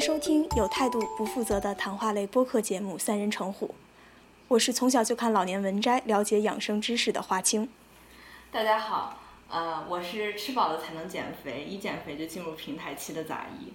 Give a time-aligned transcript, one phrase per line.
[0.00, 3.66] 收听有态度不负责的谈话类播客节目《三人成虎》，
[4.48, 7.68] 我是从小就看老年文摘了解养生知识的华清。
[8.50, 9.20] 大家好，
[9.50, 13.74] 呃，我是吃饱了才能减肥，一减肥就进入平台期的杂艺。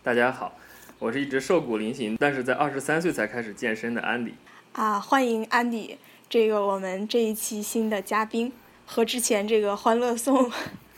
[0.00, 0.52] 大家好，
[1.00, 4.34] 我是一直瘦骨嶙峋，但是在二十三岁才开始健身的安迪。
[4.74, 5.98] 啊，欢迎安迪，
[6.30, 8.52] 这个我们这一期新的嘉宾，
[8.86, 10.44] 和之前这个《欢乐颂》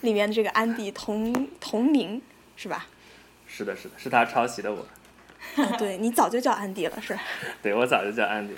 [0.02, 2.20] 里面的这个安迪同同名，
[2.56, 2.86] 是吧？
[3.52, 4.86] 是的，是的，是他抄袭的我。
[5.56, 7.18] 啊 对你早就叫安迪了，是？
[7.62, 8.54] 对我早就叫安迪。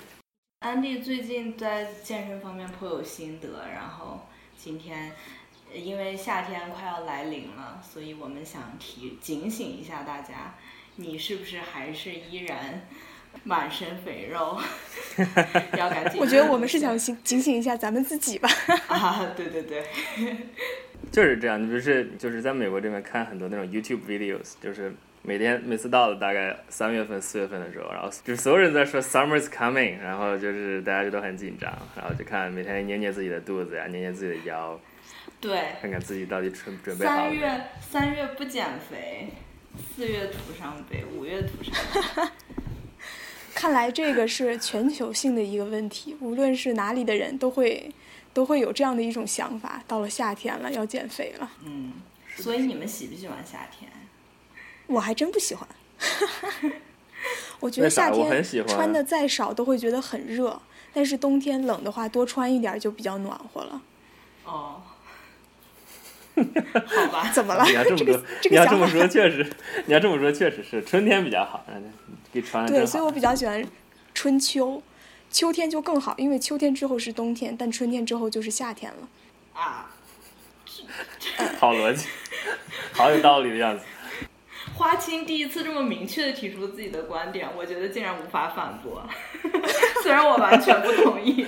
[0.59, 5.11] 安迪最近在健身方面颇有心得，然后今天
[5.71, 10.55] 呃因为夏天快要来临了，所以我们想提警醒一下大家，
[10.97, 12.87] 你是不是还是依然
[13.43, 14.59] 满身肥肉？
[15.77, 16.19] 要赶紧。
[16.21, 18.47] 我觉得我们是想警警醒一下咱们自己吧。
[18.87, 19.85] 啊，对对对，
[21.13, 34.79] 就是这样，你不是就是在美国这边看很多那种 YouTube videos，就是每天每次到了大概三月份、四月份的时候，然后就是所有人在说 summer's coming，然后就是大家就都很紧张，然后就看每天捏捏自己的肚子呀，捏捏自己的腰，
[35.39, 35.59] 对。
[35.79, 37.21] 看看自己到底准准备好了。
[37.21, 39.27] 三月三月不减肥，
[39.95, 41.73] 四月徒伤悲，五月徒伤
[42.15, 42.31] 悲。
[43.53, 47.91] 看来这个是全球性的一个问题，无论是哪里的人都会
[48.33, 49.83] 都会有这样的一种想法。
[49.87, 51.93] 到了夏天了，要减肥了，嗯，
[52.35, 53.91] 所以你们喜不喜欢夏天？
[54.87, 55.67] 我还真不喜欢。
[57.59, 60.61] 我觉得夏天我很喜欢穿的再少都会觉得很热，
[60.93, 63.81] 但是冬天冷的话多穿一点就比较暖和了。
[64.43, 64.81] 哦，
[66.35, 67.63] 好吧，怎么了？
[67.65, 69.49] 你要这么这个说，这你要这么个想法说确实，
[69.85, 71.63] 你要这么说确实是春天比较好，
[72.67, 73.09] 对，所以我。
[73.09, 73.63] 比较喜欢
[74.13, 74.81] 春秋，
[75.33, 79.09] 秋天就更好，因为秋天之后是冬天，但春天之后就是夏天了。
[79.59, 79.89] 啊，
[81.59, 82.07] 好逻辑，
[82.93, 83.83] 好有道理的样子。
[84.75, 89.03] 花青第一次这么明确的提出自己的观点，我觉得竟然无法反驳，
[90.03, 91.47] 虽然我完全不同意。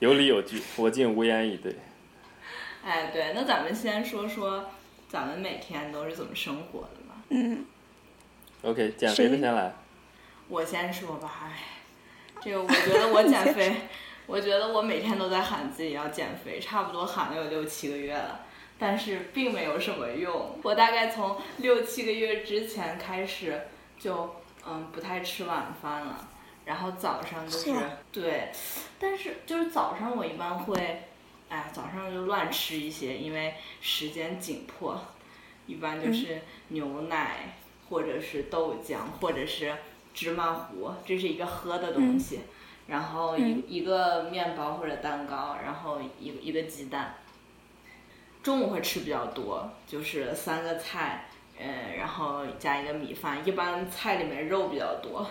[0.00, 1.76] 有理有据，我竟无言以对。
[2.84, 4.68] 哎，对，那咱们先说说
[5.08, 7.22] 咱们每天都是怎么生活的吧。
[7.28, 7.64] 嗯
[8.62, 9.72] ，OK，减肥的先来。
[10.52, 11.62] 我先说吧，哎，
[12.42, 13.74] 这个我觉得我减肥，
[14.26, 18.44] 我觉得我每天都在喊自己要减肥，差不多喊了有六七个月了，
[18.78, 20.58] 但是并没有什么用。
[20.62, 23.62] 我大概从六七个月之前开始
[23.98, 24.36] 就
[24.66, 26.28] 嗯不太吃晚饭了，
[26.66, 27.80] 然后早上就是呵
[28.12, 28.52] 对，
[28.98, 31.04] 但是就是早上我一般会，
[31.48, 35.02] 哎，早上就乱吃一些，因为时间紧迫，
[35.66, 37.54] 一般就是牛奶。
[37.90, 39.76] 或者是豆浆，或者是
[40.14, 42.40] 芝麻糊，这是一个喝的东西。
[42.88, 47.14] 然后一、嗯一个面包或者蛋糕，然后一个一个鸡蛋。
[48.42, 51.26] 中午会吃比较多，就是三个菜，
[51.60, 53.38] 嗯，然后加一个米饭。
[53.46, 55.24] 一般菜里面肉比较多，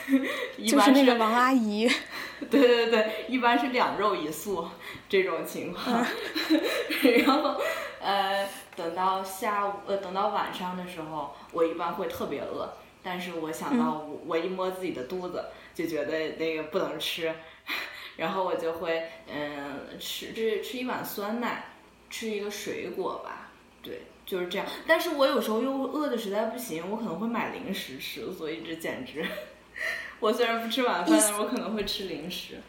[0.58, 1.88] 一就般是那个王阿姨，
[2.50, 4.68] 对对对，一般是两肉一素
[5.08, 6.04] 这种情况。
[7.24, 7.58] 然后
[7.98, 8.46] 呃，
[8.76, 12.70] 等到下午呃，等到晚上的时候，我一般会特别饿，
[13.02, 15.44] 但是我想到我,、我一摸自己的肚子，
[15.74, 17.34] 就觉得那个不能吃，
[18.16, 21.64] 然后我就会嗯、吃吃吃一碗酸奶，
[22.08, 23.50] 吃一个水果吧，
[23.82, 24.02] 对。
[24.26, 29.26] 就是这样，但是我有时候又饿的实在不行，我可能会买零食吃，所以这简直，
[30.20, 32.60] 我虽然不吃晚饭，但是我可能会吃零食。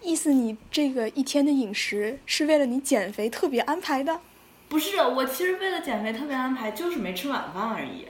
[0.00, 4.18] 意思你这个一天的饮食是为了你减肥特别安排的？
[4.70, 8.06] 不是，我其实为了减肥特别安排，就是没吃晚饭而已，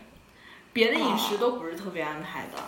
[0.76, 2.62] 别的饮食都不是特别安排的。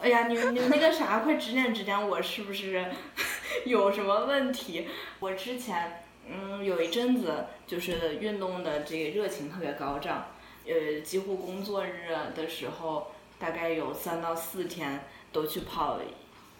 [0.00, 2.86] 哎呀，你们你们那个啥，快指点指点我是不是
[3.66, 4.86] 有什么问题？
[5.18, 10.26] 我之前嗯有一阵子就是运动的这个热情特别高涨，
[10.68, 13.10] 呃，几乎工作日的时候，
[13.40, 15.98] 大概有三到四天都去跑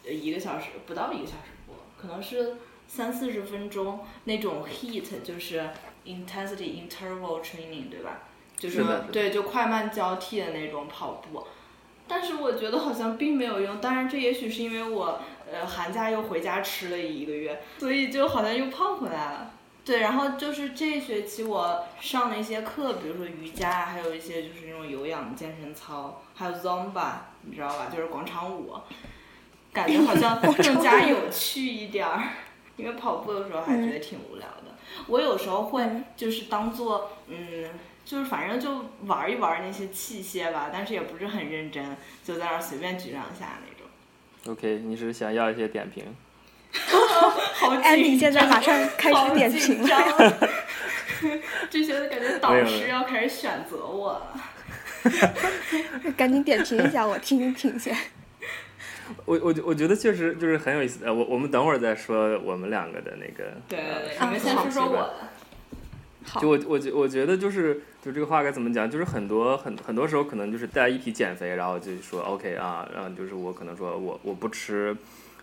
[0.05, 2.57] 呃一个小时，不到一个小时步，可能是
[2.89, 5.71] 三四十分钟那种 heat，就是
[6.05, 8.23] intensity interval training，对吧？
[8.63, 11.45] 就是对，就快慢交替的那种跑步。
[12.07, 15.19] 但是我觉得好像并没有用，当然这也许是因为我
[15.51, 19.51] 呃寒假又回家吃了一个月，所以就好像又胖回来了。
[19.85, 27.89] 对，然后就是这一学期我上了一些课，比如说瑜伽，还有一些就是那种有氧的健身操，还有 Zumba，你知道吧？
[27.93, 28.75] 就是广场舞，
[29.73, 32.23] 感觉好像 更加有趣一点儿。
[32.77, 34.75] 因为跑步的时候还觉得挺无聊的。
[35.07, 35.85] 我有时候会
[36.17, 37.69] 就是当做嗯，
[38.13, 41.83] 就是反正就玩一玩那些器械吧，但是也不是很认真，
[42.23, 44.53] 就在那儿随便举两下那种。
[44.53, 46.05] OK，你是想要一些点评？
[47.55, 50.51] 好紧张，安迪现在马上开始点评了。
[51.71, 54.39] 这些感觉导师要开始选择我了。
[56.15, 57.97] 赶紧点评一下，我听听先。
[59.25, 61.03] 我我我觉得确实就是很有意思。
[61.03, 63.55] 呃，我我们等会儿再说我们两个的那个。
[63.69, 65.15] 对对对，呃你们先说说我的。
[65.15, 65.42] 好
[66.41, 74.97] 就，我我觉我觉得就是就这个话该怎么讲，就是很多很很多时候可能就是大家一提减肥，然后就说 OK 啊，然后就是我可能说我我不吃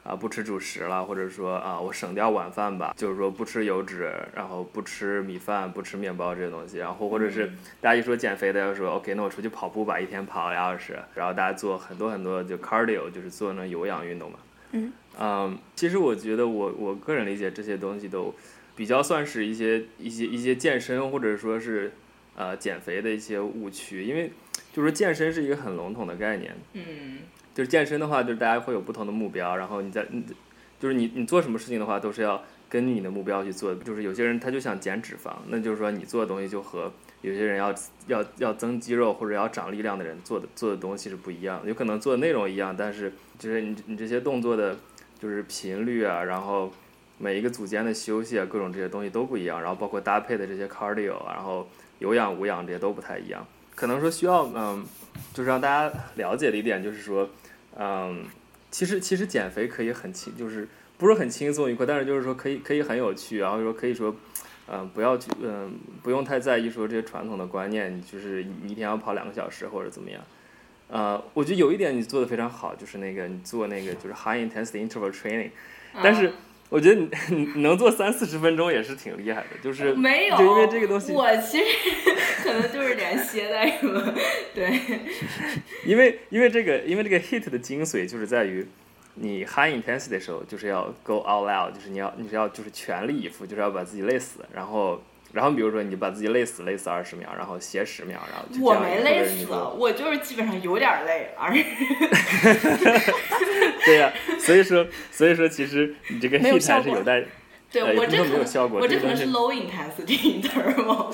[0.04, 14.40] 啊不吃主食了，或者说啊我省掉晚饭吧，就是说不吃油脂，然后不吃米饭，不吃面包这些东西，然后或者是大家一说减肥的，要说 OK 那我出去跑步吧，一天跑俩小时，然后大家做很多很多就 cardio，就是做那有氧运动嘛。
[14.72, 18.34] 嗯嗯，其实我觉得我我个人理解这些东西都。
[18.80, 21.92] 比较算是一些一些一些健身或者说是
[22.38, 24.32] 呃减肥的一些误区，因为
[24.72, 27.18] 就是健身是一个很笼统的概念，嗯
[27.54, 30.24] 就是健身的话，就是大家会有不同的目标，然后你在你
[30.80, 33.76] 就是你你做什么事情的话，都是要根据你的目标去做。
[33.76, 36.90] 就是有些人他就想减脂肪，那就是说你做的东西就和
[37.22, 37.76] 有些人要
[38.08, 44.78] 要要增肌肉或者要长力量的人做的做的东西是不一样的，有可能做的内容一样，但是就是你你这些动作的，
[45.20, 46.72] 就是频率啊，然后。
[47.22, 51.68] 每一个组间的休息啊，各种这些东西都不一样，然后包括搭配的这些 cardio，然后
[52.00, 53.46] 有氧无氧这些都不太一样。
[53.76, 54.86] 可能说需要嗯，
[55.34, 57.30] 就是让大家了解的一点就是说，
[57.78, 58.26] 嗯，
[58.72, 60.68] 其实其实减肥可以很轻，就是
[60.98, 64.16] 不是很轻松愉快，但是就是说可以可以很有趣，然后说可以说，
[64.70, 70.22] 嗯，不要去嗯不用太在意说这些传统的观念，就是你一天要跑两个小时或者怎么样。
[70.88, 75.52] 呃，我觉得有一点你做的非常好，就是那个你做那个就是 high intensity interval training，
[76.02, 76.32] 但是。
[76.70, 77.10] 我觉得你
[77.56, 81.66] 你能做三四十分钟也是挺厉害的，就是没有，就因为这个东西，我其实
[82.44, 84.14] 可能就是点懈怠什么，
[84.54, 84.80] 对，
[85.84, 88.68] 因为因为这个因为这个 hit 的精髓就是在于
[89.16, 95.02] 你 high intensity 的时候就是要 go all out，就是你要你是要就是全力以赴，就是要把自己累死，然后
[95.32, 99.46] 然后比如说你把自己累死累死二十秒，然后歇十秒，然后就我没累死，
[99.78, 101.64] 我就是基本上有点累而已。
[103.86, 107.24] 对呀、啊，所以说，所以说，其实你这个 heat 还是有待，
[107.72, 111.14] 对呃、我这没有效果，我这 可能是 low intensity interval，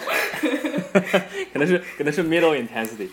[1.51, 3.09] 可能是可能是 middle intensity，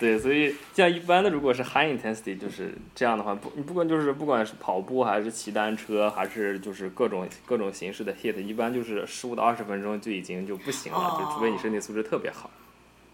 [0.00, 12.50] 对，所以像一般的如果是 high intensity，就是这样的话，不，你不管就是不管是跑步还是骑单车，还是就是各种各种形式的 hit，一般就是十五到二十分钟就已经就不行了，哦、就除非你身体素质特别好。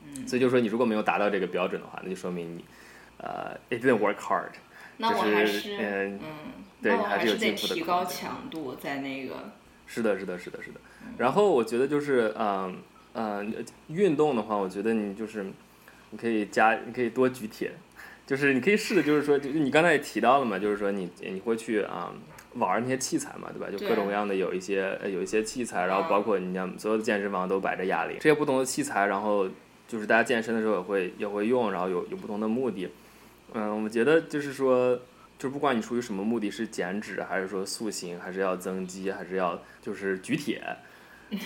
[0.05, 2.65] 嗯，所以就说你如果没有达到这个标准的话，那就说明你
[3.19, 4.53] 呃 it didn't work hard。
[4.99, 6.21] 那我还是嗯，
[6.81, 9.35] 对，还是有进得提高强度在那个。
[9.87, 10.81] 是的，是的，是的，是的。
[11.19, 12.77] 然后我觉得就是，嗯
[13.13, 13.55] 嗯，
[13.89, 15.47] 运动的话，我觉得你就是，
[16.11, 17.73] 你可以加，你可以多举铁，
[18.27, 22.13] 就是你可以试着，就是说，就是你刚才也提到了嘛，就是说你你会去啊、
[22.55, 23.69] 嗯、玩那些器材嘛，对吧？
[23.71, 29.49] 就各种各样的有一些有一些器材，然后包括你像所有的健身房都摆着哑铃，这些不同的器材，然后
[29.87, 32.89] 就是大家健身的时候也会也会用，然后有有不同的目的。
[33.55, 34.99] 嗯，我觉得就是说，
[35.39, 40.61] 就不管你出于什么目的，是减脂，还是说塑形，还是要增肌，还是要就是举铁，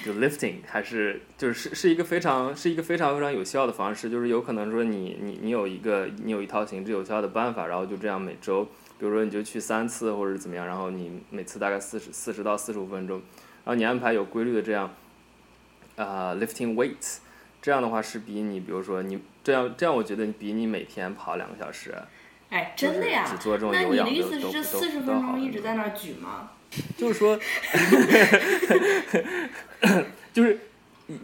[0.05, 4.10] 就 lifting，还是就是是是一个非常是一个非常非常有效的方式。
[4.10, 8.65] 就是有可能说你你你有一个你有一套行之有效的办法，然后就这样每周，
[8.99, 13.17] 比如说你就去三次或者怎么样，然后你每次大概四十四十到四十五分钟，
[13.65, 14.94] 然后你安排有规律的这样，
[15.96, 17.19] 啊、uh, lifting weights。
[17.63, 21.94] 这样的话是比你，比如说你这样这样，我觉得比你每天跑两个小时，
[22.49, 23.25] 哎，真的呀？
[23.27, 26.53] 只做这种有氧那你的意思是这都四十分钟一直在那儿举吗？
[26.96, 27.39] 就是说，
[30.32, 30.58] 就是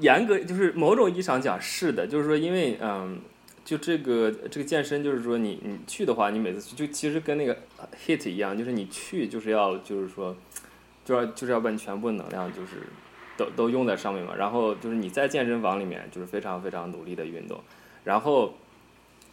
[0.01, 3.21] 严格，就是某种意义上讲是的，就是说，因为嗯，
[3.65, 7.57] 就这个这个健身，就是说你你去的话，你每次去就其实跟那个
[8.07, 10.37] hit 一样，就是你去就是要就是说，
[11.05, 12.83] 就要就是要把你全部能量就是。
[13.39, 17.61] 都都用在上面嘛，然后就是你在健身房里面就是非常非常努力的运动，
[18.03, 18.57] 然后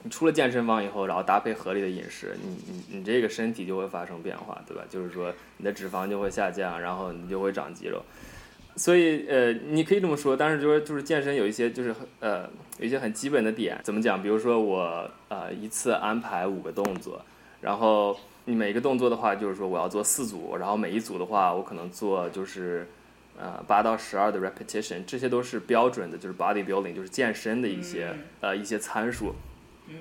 [0.03, 4.83] 你出了健身房以后，然后搭配合理的饮食，你你你这个身体就会发生变化，对吧？
[4.89, 8.03] 就是说你的脂肪就会下降，然后你就会长肌肉。
[8.75, 14.21] 所以呃，你可以这么说，但是就是就是健身有一些就是呃有一些很基本的点，怎么讲？
[14.21, 17.21] 比如说我呃一次安排五个动作，
[17.61, 22.87] 然后你每一个动作的话，就是说我要做四组，然后每一组的话，我可能做就是。
[23.35, 29.33] 呃，八到十二的 repetition，这些都是标准的，就是 bodybuilding，就是健身的一些、嗯、呃一些参数。
[29.87, 29.95] 嗯。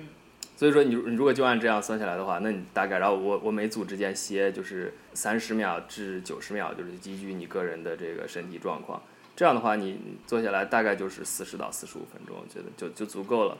[0.55, 9.01] 所以说你你如果就按这样算下来的话，那你大概，然后我我每组之间歇就是三十秒至九十秒，就是基于你个人的这个身体状况。
[9.35, 13.57] 这样的话，你做下来大概就是四十到四十五分钟，我觉得就就足够了。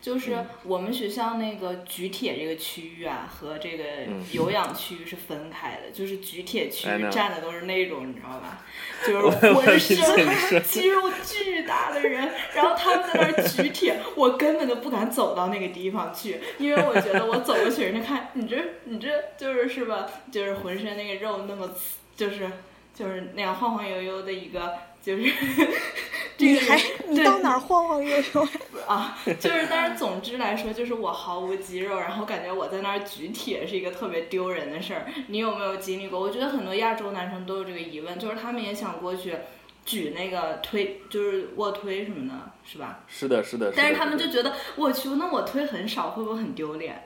[0.00, 3.84] 就是我们学校那个举铁这个区域啊，和这个
[4.32, 5.90] 有氧区域是分开的。
[5.92, 8.64] 就是举铁区域站的都是那种，你知道吧？
[9.04, 20.06] 就 是浑身肌肉巨大的人，然后他们在那儿举铁，我根本都不敢走到那个地方去，因为我觉得我走过去，人家看你这你这就是是吧？
[20.30, 21.70] 就是浑身那个肉那么，
[22.16, 22.48] 就是
[22.94, 24.74] 就是那样晃晃悠悠的一个。
[25.08, 25.22] 就是，
[26.36, 28.48] 你还你到哪儿晃晃悠悠
[28.86, 29.18] 啊？
[29.40, 35.06] 就是，但是总之来说，就是我毫无肌肉，然后感觉我在那儿举铁是一个特别丢人的事儿。
[35.28, 36.20] 你有没有经历过？
[36.20, 39.34] 我觉得很多亚洲男生都有这个疑问，就是他们也想过去
[39.86, 42.34] 举那个推，就是卧推什么的，
[42.66, 43.00] 是吧？
[43.08, 43.72] 是的，是的。
[43.74, 47.02] 但是他们就觉得，我去，那我推很少，会不会很丢脸？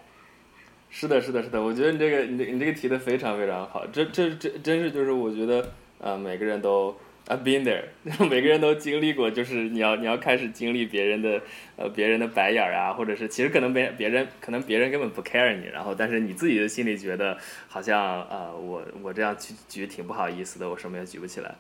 [0.91, 1.63] 是的，是的，是的。
[1.63, 3.87] 我觉得你这个，你这你这个提的非常非常好。
[3.93, 6.97] 这这这真是就是我觉得，呃，每个人都。
[7.29, 7.85] I've been there，
[8.29, 11.41] 每个人都经历过，就是你要你要开始经历别人的
[11.77, 17.39] 呃别人的白眼儿啊，或者是其实可能别别人可能别人根本不 care 你，然后但是你自己的心里觉得
[17.69, 21.55] 好像呃我我这样去举挺不好意思的，我什么也举不起来。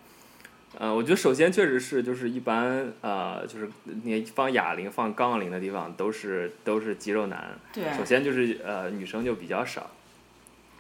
[0.78, 3.68] 嗯，我觉得首先确实是就是一般呃就是
[4.02, 9.90] 你放哑铃放杠铃的地方都是都是肌肉男，对，首先就是呃女生就比较少。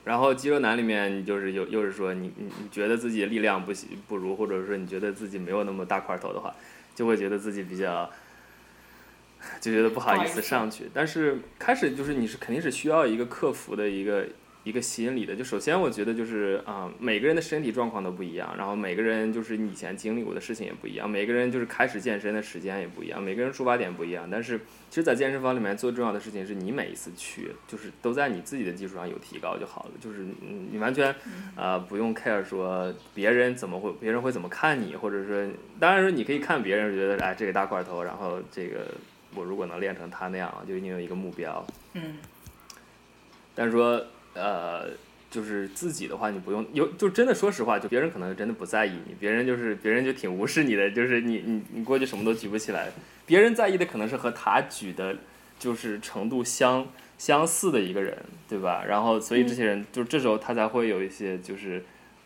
[0.04, 6.54] 然后肌肉男里面，你就是又又是说你你你觉得自己力量不行不如，或者说你觉得自己没有那么大块头的话，
[6.94, 8.10] 就会觉得自己比较，
[9.60, 10.90] 就觉得不好意思上去。
[10.92, 14.26] 但是开始就是你是肯定是需要一个克服的一个。
[14.64, 24.28] 一个心理的，就首先我觉得就是啊，每个人的身体状况都不一样，然后每个人就是你以前经历过的事情也不一样，每个人就是开始健身的时间也不一样，每个人出发点不一样。
[24.30, 30.24] 但是其实，在健身房里面最重要的事情是你每一次去，就是都在你自己的基础上有提高就好了，就是
[30.70, 31.12] 你完全
[31.56, 35.44] 啊不用 care 说别人怎么会，别人会怎么看你，或者说
[35.80, 38.86] 当然说你可以看别人觉得哎这个大块头，然后这个
[39.34, 41.66] 我如果能练成他那样，就一定有一个目标。
[41.94, 42.18] 嗯。
[43.56, 44.00] 但是说。
[44.34, 44.88] 呃，
[45.30, 52.90] 就是自己的话，你不用有，就真的说实话，就别人可能真的不在意你，别人就是别人就挺无视你的，就是你你你过去什么都举不起来，
[53.26, 55.16] 别人在意的可能是和他举的，
[55.58, 56.86] 就是程度相
[57.18, 58.16] 相似的一个人，
[58.48, 58.84] 对吧？
[58.86, 61.82] 然后所以这些人就这时候他才会有一些就是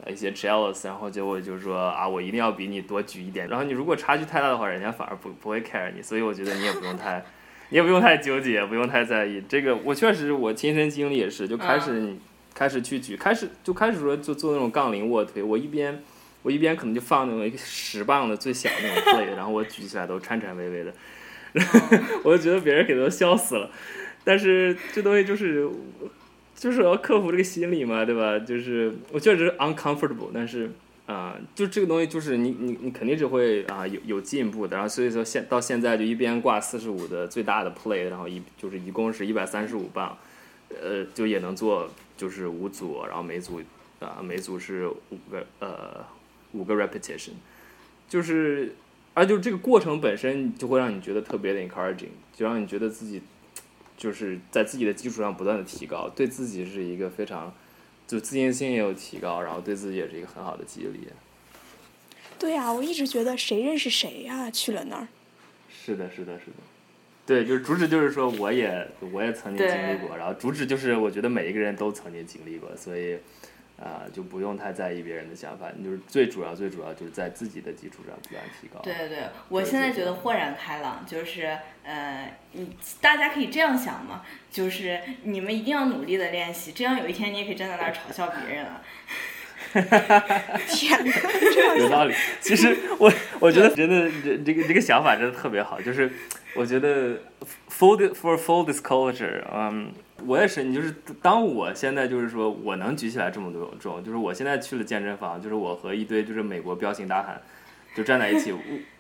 [0.07, 7.25] 一些 jealous，然后结果就是说啊，我一定要比你多举一点，然后你如果差距太大的话，人家反而不不会 care 你，所以我觉得你也不用太。
[7.71, 9.77] 你 也不用太纠结，不用太在意这个。
[9.77, 12.15] 我确实，我亲身经历也是，就开始
[12.55, 15.43] 开始去举，开始就开始说就做那种杠铃卧推。
[15.43, 16.03] 我一边
[16.43, 20.93] 我一边可能就放那种一个十磅的最小那种 plate，然后我举起来都颤颤巍巍的，
[22.25, 23.71] 我就觉得别人给都笑死了。
[24.25, 25.69] 但是这东西就是
[26.55, 28.39] 就是要克服这个心理嘛，对吧？
[28.39, 30.71] 就是我确实 uncomfortable，但是。
[31.07, 40.19] 啊，就这个东西，就是你你你肯定是会啊有有进步的，然后所以说现到现在就一边挂四十五的最大的 play，然后一就是一共是一百三十五磅，
[40.69, 43.61] 呃，就也能做就是五组，然后每组
[44.01, 46.05] 啊每组是五个呃
[46.51, 47.35] 五个 repetition，
[48.09, 48.75] 就是
[49.15, 53.23] 而就这个过程本身就会让你觉得特别的 encouraging，就让你觉得自己
[53.97, 57.55] 就是在自己的基础上不断的提高，对自己是一个非常。
[58.07, 61.09] 就自信心也有提高，然后对自己也是一个很好的激励。
[62.39, 64.51] 对呀，我一直觉得谁认识谁呀？
[64.51, 65.09] 去了那儿。
[65.69, 66.57] 是的，是的，是的。
[67.27, 73.19] 对，就是主旨就是说，我也我也曾经经历过，然后主旨就是我觉得每一个人都曾经经历过，所以。
[73.79, 78.81] 啊，就不用太在意别人的想法，你就是最主要、最主要就是在自己的基础上不断提高。
[78.81, 79.19] 对对对，
[79.51, 88.83] 我现在觉得豁然开朗，就是呃，你大家可以这样想嘛，就是你们一定要努力的练习，这样有一天你也可以站在那儿嘲笑别人了。
[90.69, 92.15] 天哪，有道理。
[92.41, 96.11] 其实我我觉得真的这这个这个想法真的特别好，就是
[96.55, 97.21] 我觉得
[97.69, 99.93] full for full disclosure，嗯。
[100.25, 107.41] 我也是，你就是当我现在就是说我能举起来这么多重，就是我现在去了健身房，就是我和一堆就是美国彪形大汉
[107.95, 108.51] 就站在一起，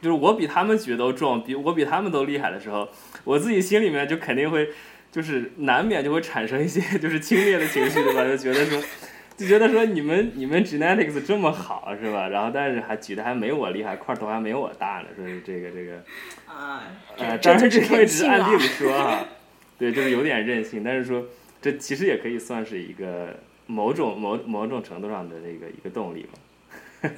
[0.01, 2.89] 就是我比他们举都重，比我比他们都厉害的时候，
[3.25, 4.69] 我自己心里面就肯定会
[5.11, 8.23] 就是难免就会产生一些 就是轻蔑的情绪，对吧？
[8.25, 8.81] 就觉得说
[9.37, 12.29] 就觉得说你们你们 genetics 这么好是吧？
[12.29, 15.93] 然后但是还举的还没我厉害，块头还没我大呢，说是这个这个
[16.47, 16.83] 啊，
[17.17, 19.27] 呃，当然这东西只是暗地里说啊。
[19.79, 21.25] 对，就是有点任性，但是说
[21.61, 27.11] 这其实也可以算是一个某种某某种程度上的那个一个动力吧。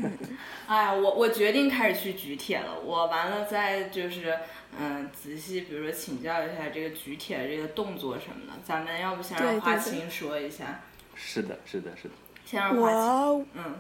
[0.66, 2.78] 哎，我我决定开始去举铁了。
[2.80, 4.36] 我完了再就是
[4.78, 8.52] 嗯，仔细比如说请教一下这个举铁这个动作什么的。
[8.64, 10.82] 咱们要不先让华清说一下？
[11.14, 12.14] 是的，是的，是的。
[12.44, 13.46] 先让华清。
[13.54, 13.74] 嗯。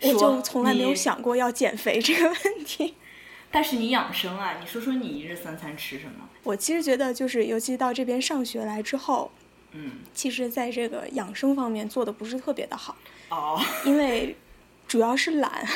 [0.02, 2.94] 我就从来没有想过要减肥这个问题。
[3.56, 6.28] 但是你养生啊，你说说你一日三餐吃什么？
[6.42, 9.30] 我其实觉得，就是尤其到这边上学来之后，
[9.72, 12.94] 嗯，其实在这个养生方面做的不是特别的好，
[13.30, 14.36] 哦，因为
[14.86, 15.66] 主要是懒。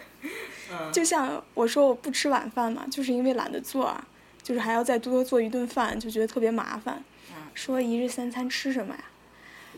[0.72, 4.02] 嗯， 就像我说我不吃晚饭嘛，就是因为懒得做啊，
[4.42, 7.04] 就是还要再多做一顿饭，就觉得特别麻烦。
[7.34, 9.04] 嗯说一日三餐吃什么呀？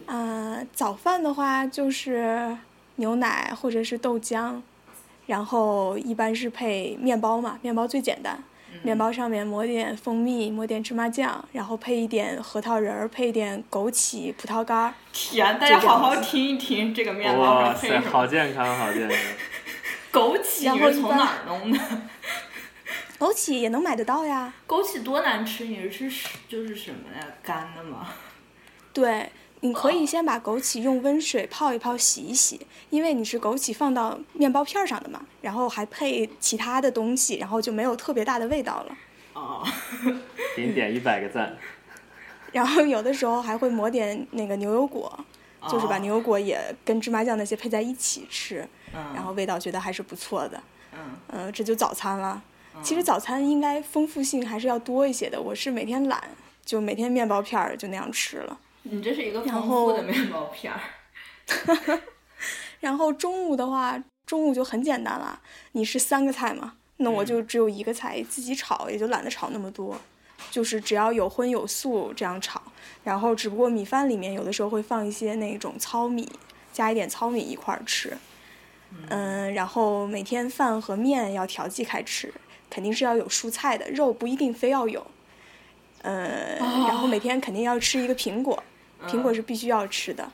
[0.07, 2.57] 啊、早饭的话就是
[2.97, 4.61] 牛奶或者是豆浆，
[5.28, 8.42] 然后一般是配面包嘛，面包最简单。
[8.82, 14.94] 面包上面抹点蜂蜜，抹点芝麻酱，然后配一点核桃仁儿，配一点枸杞、葡萄干儿。
[15.12, 18.26] 天，大家好好听一听这个面包哇塞，好？
[18.26, 19.18] 健康，好健康。
[20.12, 21.78] 枸杞然你是从后一般哪儿弄的？
[23.18, 24.54] 枸杞也能买得到呀。
[24.66, 27.26] 枸杞多难吃，你是吃就是什么呀？
[27.42, 28.08] 干的吗？
[28.94, 29.30] 对，
[29.61, 38.97] 你可哦以先把枸杞用温水泡一泡，洗一洗，因为你是枸杞放到面包片儿上的嘛，然后还配其他的东西，然后就没有特别大的味道了。
[39.35, 39.67] 哦，
[40.57, 41.57] 给你点一百个赞。
[42.53, 45.19] 然后有的时候还会抹点那个牛油果，
[45.69, 50.62] 就是把哦牛油果也跟芝麻酱那些配在一起吃，嗯，然后味道觉得还是不错的。
[50.95, 52.43] 嗯，呃，这就早餐了。
[52.81, 56.23] 其实早餐应该丰富性还是要多一些的，我是每天懒，
[56.65, 58.59] 就每天面包片儿就那样吃了。
[58.82, 60.80] 你这是一个然丰富的面包片儿。
[62.80, 65.40] 然后中午的话，中午就很简单了，
[65.73, 69.99] 你是三个菜嘛，那我就只有一个菜，自己炒也就懒得炒那么多，
[70.50, 72.62] 就是只要有荤有素这样炒。
[73.02, 76.30] 然后只不过米饭里面有的时候会放一些那种糙米，
[76.73, 78.16] 加一点糙米一块儿吃。
[79.08, 82.32] 嗯，然后每天饭和面要调剂开吃，
[82.70, 85.06] 肯定是要有蔬菜的，肉不一定非要有。
[86.02, 88.62] 呃，然后每天肯定要吃一个苹果，
[89.07, 90.31] 苹果是必须要吃的。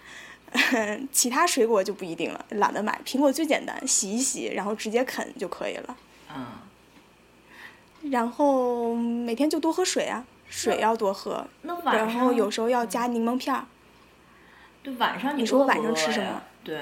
[1.10, 3.00] 其他水果就不一定了，懒得买。
[3.04, 5.96] 苹果最简单，洗一洗，然后直接啃就可以了。
[6.32, 6.46] 嗯，
[8.12, 11.44] 然后每天就多喝水啊，水要多喝。
[11.62, 13.64] 那晚上然后有时候要加柠檬片儿。
[14.84, 16.42] 对晚上你说晚上吃什么？
[16.62, 16.80] 对，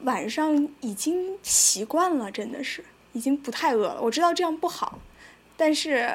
[0.00, 4.02] 晚上已经习惯了，真的是已经不太饿了。
[4.02, 4.98] 我知道这样不好，
[5.56, 6.10] 但是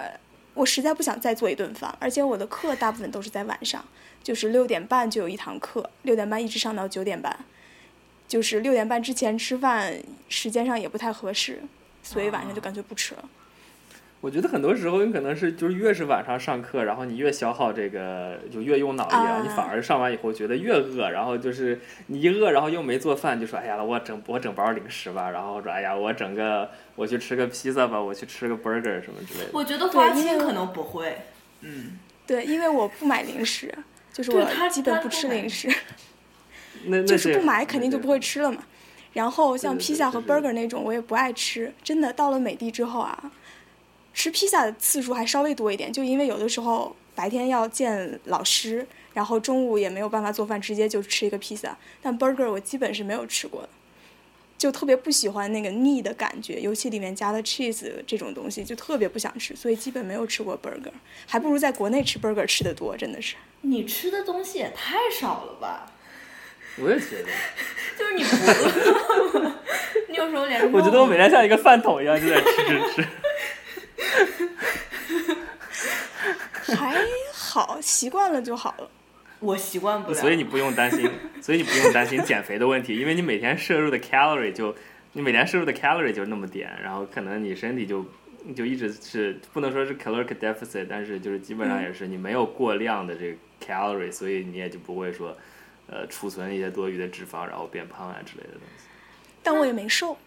[0.54, 3.84] 我实在不想再做一顿饭，而且我的课大部分都是在晚上，
[4.22, 7.46] 就是六点半就有一堂课，六点半一直上到九点半，
[8.28, 11.62] 就是六点半之前吃饭时间上也不太合适，
[12.04, 13.30] 所以晚上就干脆不吃了。
[14.24, 29.50] 我觉得很多时候你可能是就是越是晚上上课，然后你越消耗这个就越用脑力啊，啊你反而上完以后觉得越饿，然后就是你一饿，然后又没做饭，就说哎呀我整我整包零食吧，然后说哎呀我整个我去吃个披萨吧，我去吃个 burger 什么之类的。
[29.52, 31.18] 我觉得对因为花青可能不会。
[31.60, 33.78] 嗯，对，因为我不买零食，
[34.14, 35.68] 就是我基本不吃零食。
[36.88, 38.64] 那那就是不买肯定就不会吃了嘛。
[39.12, 43.32] 然后像披萨和 burger 那种我也不爱吃，真的到了美的之后啊，
[44.14, 51.76] 吃披萨的次数还稍微多一点，就因为有的时候白天要见老师，然后中午也没有办法做饭，直接就吃一个披萨。
[52.02, 53.70] 但 burger 我基本是没有吃过的，
[54.58, 60.92] 就特别不喜欢那个腻的感觉，尤其里面加了 cheese 这种东西，就特别不想吃，所以基本没有吃过 burger，
[61.28, 63.36] 还不如在国内吃 burger 吃的多，真的是。
[63.62, 65.92] 你吃的东西也太少了吧？
[66.78, 67.30] 我也觉得，
[67.98, 69.52] 就是你不饿，
[70.10, 73.08] 你有时候连肉我觉得我每天像一个饭桶一样就在吃吃吃。
[76.76, 76.98] 还
[77.34, 78.90] 好，习惯了就好了。
[79.40, 81.10] 我习惯不了，所以你不用担心，
[81.42, 84.74] 所以你不用担心减肥的问题，因为你每天摄入的 calorie 就，
[85.12, 88.06] 你每天摄入的 calorie 就那么点，然后可能你身体就
[88.56, 95.38] 就一直是不能说是 caloric deficit，但是就是基本上也是你没有过量的这个 calorie，所以你也就不会说，
[95.88, 98.86] 呃，储存一些多余的脂肪，然后变胖啊之类的东西。
[99.44, 100.18] 但我也没瘦，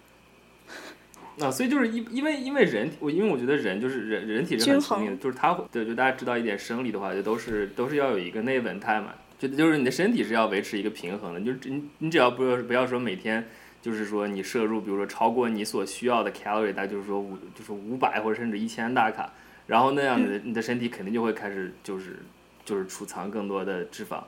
[1.40, 13.46] 啊，所以就是因因为因为人，我因为我觉得人就是人人体是很均聪明的，就是他会对，就大家知道一点生理的话，就都是都是要有一个内稳态嘛，就就是你的身体是要维持一个平衡的，就是你你只要不要不要说每天
[13.82, 19.30] 就是说你摄入，比如说超过你所需要的 calorie，大概就是说五就是五百或者甚至一千大卡，
[19.66, 22.20] 然后那样的你的身体肯定就会开始就是
[22.64, 24.22] 就是储藏更多的脂肪。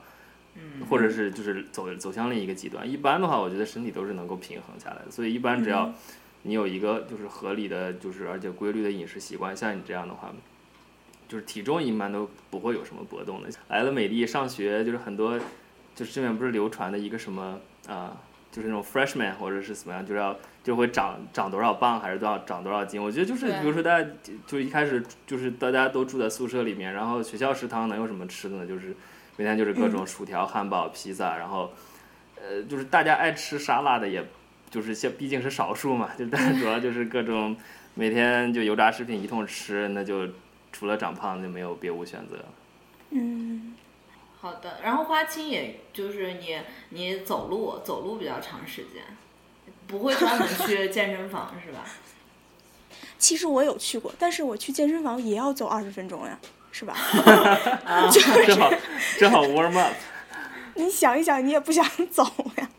[0.55, 2.89] 嗯，或者是就是走走向另一个极端。
[2.89, 5.11] 一般的话，我觉得身体都是能够平衡下来的。
[5.11, 5.93] 所以一般只要
[6.43, 10.31] 你有一个就是合理的，就是而且规律的饮食习惯，像你这样的话，
[11.27, 13.49] 就是体重一般都不会有什么波动的。
[13.67, 15.39] 来了美的上学，就是很多
[15.93, 18.15] 就是这边不是流传的一个什么啊、
[18.51, 23.01] 就是那种 freshman 或者是怎么样，就是要就会长长多少磅还是多少长多少斤。
[23.01, 24.09] 我觉得就是比如说大家
[24.47, 28.65] 就一开始就是大家都住在宿舍里面，然后学校食堂能有什么吃的呢？
[28.65, 28.95] 就是
[29.35, 31.71] 每天就是各种薯条、汉堡、披萨，然后
[32.35, 34.23] 呃，就是大家爱吃沙拉的也
[34.69, 37.55] 就是像毕竟是少数嘛，就 但主要就是各种
[37.95, 40.27] 每天就油炸食品一通吃，那就
[40.71, 42.45] 除了长胖就没有别无选择。
[43.11, 43.75] 嗯，
[44.39, 49.03] 好的，然后花青也就是你你走路走路比较长时间，
[49.87, 51.83] 不会专门 去健身房是吧？
[53.17, 56.39] 其实我有去过，但是我去健身房也要走二十分钟呀，
[56.71, 56.95] 是吧？
[58.45, 58.71] 正好
[59.17, 59.93] 正好 warm up。
[60.75, 62.23] 你想一想，你也不想走
[62.57, 62.69] 呀。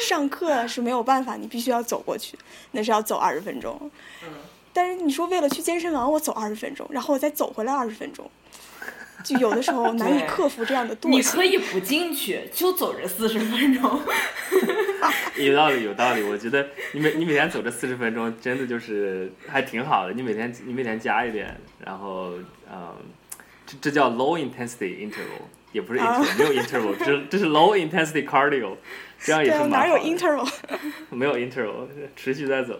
[0.00, 2.38] 上课是没有办法，你必须要走过去，
[2.72, 3.90] 那是要走二十分钟。
[4.24, 4.28] 嗯，
[4.72, 8.30] 但是你说为了去健身房，我走二十分钟，然后我再走回来二十分钟，
[9.24, 11.12] 就有的时候难以克服这样的惰性。
[11.12, 14.00] 你可以不进去，就走这四十分钟。
[15.36, 16.22] 有道理，有道理。
[16.22, 20.12] 我觉得你每你每天走这四十分钟，真的就是还挺好的。
[20.12, 22.32] 你每天你每天加一点，然后
[22.70, 22.94] 嗯，
[23.66, 28.76] 这这叫 low intensity interval，也不是 interval，、没有 interval，这这是 low intensity cardio，
[29.18, 30.48] 这样也是哪有 interval？
[31.10, 32.78] 没有 interval，持续在走。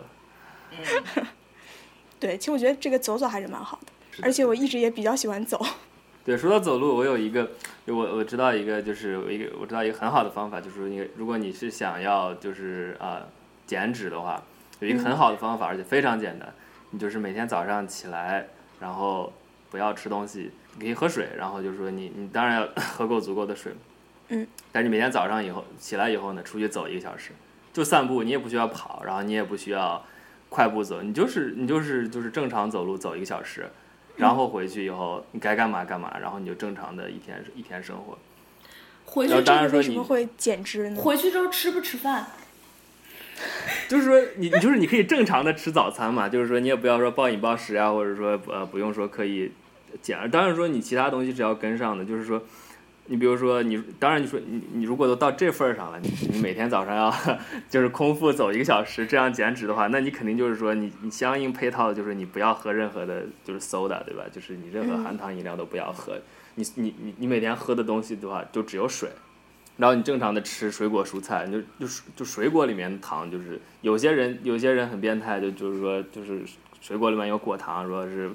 [2.21, 5.61] 对，其实我觉得这个走走还是蛮好的，的而且我一直也比较喜欢走。
[6.25, 7.51] 对，说到走路，我有一个，
[7.87, 13.27] 我我知道一个，就是我一个我知道一个很好的方法，就是你如果你是想要就是啊、
[13.67, 14.41] 减脂的话，
[14.79, 16.55] 有一个很好的方法，而且非常简单，
[16.91, 18.47] 你就是每天早上起来，
[18.79, 19.33] 然后
[19.69, 23.73] 不要吃东西，你可以喝水，然后就是说你你当然要 喝够足够的水，
[24.29, 27.33] 嗯，但是你每天早上以后起来以后呢，出去走一个小时，
[27.73, 30.05] 就散步，你也不需要跑，然后你也不需要
[30.49, 33.71] 快步走，你就是你就是就是正常走路走一个小时。
[34.15, 38.19] 然后回去以后，你该干嘛干嘛，然后你就正常的一天一天生活。
[39.07, 41.01] 回去这个当然说你为什么会减脂呢？
[41.01, 42.27] 回去之后吃不吃饭？
[43.89, 49.51] 就是说你你就是你可以正常的吃早餐嘛，就是说你也不要说暴饮暴食啊，或者说呃不用说刻意
[50.01, 50.31] 减。
[50.31, 52.43] 当然说你其他东西是要跟上的，就是说
[53.07, 57.15] 你比如说你当然你说你你如果都到这份儿上了，你你每天早上要
[57.69, 64.23] 就是空腹走一个小时这样减脂的话，那你肯定就是说你你相应配套的就是你不要喝任何的就是 soda 对吧？
[64.33, 66.19] 就是你任何含糖饮料都不要喝，
[66.55, 69.11] 你你你你每天喝的东西的话就只有水。
[69.79, 76.43] 然后你正常的吃水果蔬菜，你就就就水果里面的糖，就是有些人有些人很变态，就就是说就是
[76.83, 78.31] 水果里面有果糖，说是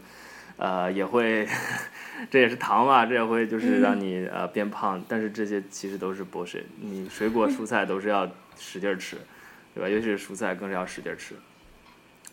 [0.57, 1.47] 呃也会
[2.29, 9.17] 这也是糖嘛，这也会就是让你呃变胖，但是这些其实都是 bullshit，你水果蔬菜都是要使劲儿吃，
[9.73, 9.87] 对吧？
[9.89, 11.35] 尤其是蔬菜更是要使劲儿吃。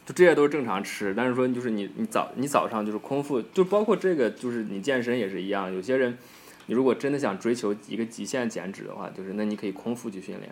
[0.07, 6.19] 就这些都是正常吃，但是说就是你你早你早上就是空腹，就包括这个就是你健身也是一样，有些人
[6.67, 10.51] 你如果真的想追求一个极限减脂的话，就是那你可以空腹去训练。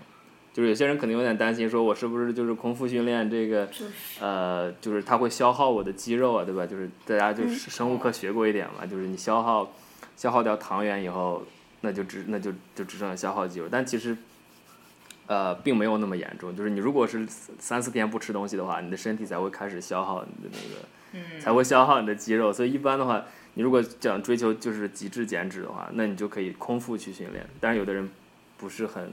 [0.53, 3.69] 就是有些人可能有点担心，说我是不是就是空腹训练这个，
[4.21, 6.67] 呃，就是它会消耗我的肌肉啊，对吧？
[6.67, 9.73] 就是大家就是嗯生物课学过一点嘛，就是你消耗
[10.17, 11.43] 消耗掉糖原以后，
[11.81, 14.17] 那就只那就就只剩下消耗肌肉，但其实。
[15.29, 27.47] 呃，并没有那么严重，就是你如果是三四天不吃东西的话，你的身体才会开始消耗你的那个嗯，才会消耗你的肌肉，所以一般的话，你如果想追求就是极致减脂的话，那你就可以空腹去训练。
[27.61, 28.11] 但是有的人
[28.59, 29.11] 不是很，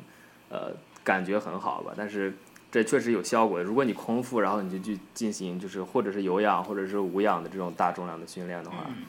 [0.50, 0.74] 呃，
[1.04, 2.34] 感觉很好吧，但是
[2.72, 3.62] 这确实有效果。
[3.62, 9.06] 如果你空腹，然后你就去进行就是或者是有氧或者是无氧的这种大重量的训练的话，嗯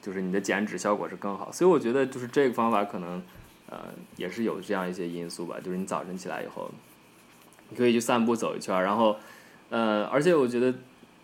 [0.00, 1.52] 就是你的减脂效果是更好。
[1.52, 3.22] 所以我觉得就是这个方法可能，
[3.68, 3.78] 呃，
[4.16, 5.56] 也是有这样一些因素吧。
[5.62, 6.70] 就是你早晨起来以后，
[7.68, 9.16] 你可以去散步走一圈儿，然后，
[9.68, 10.72] 呃，而且我觉得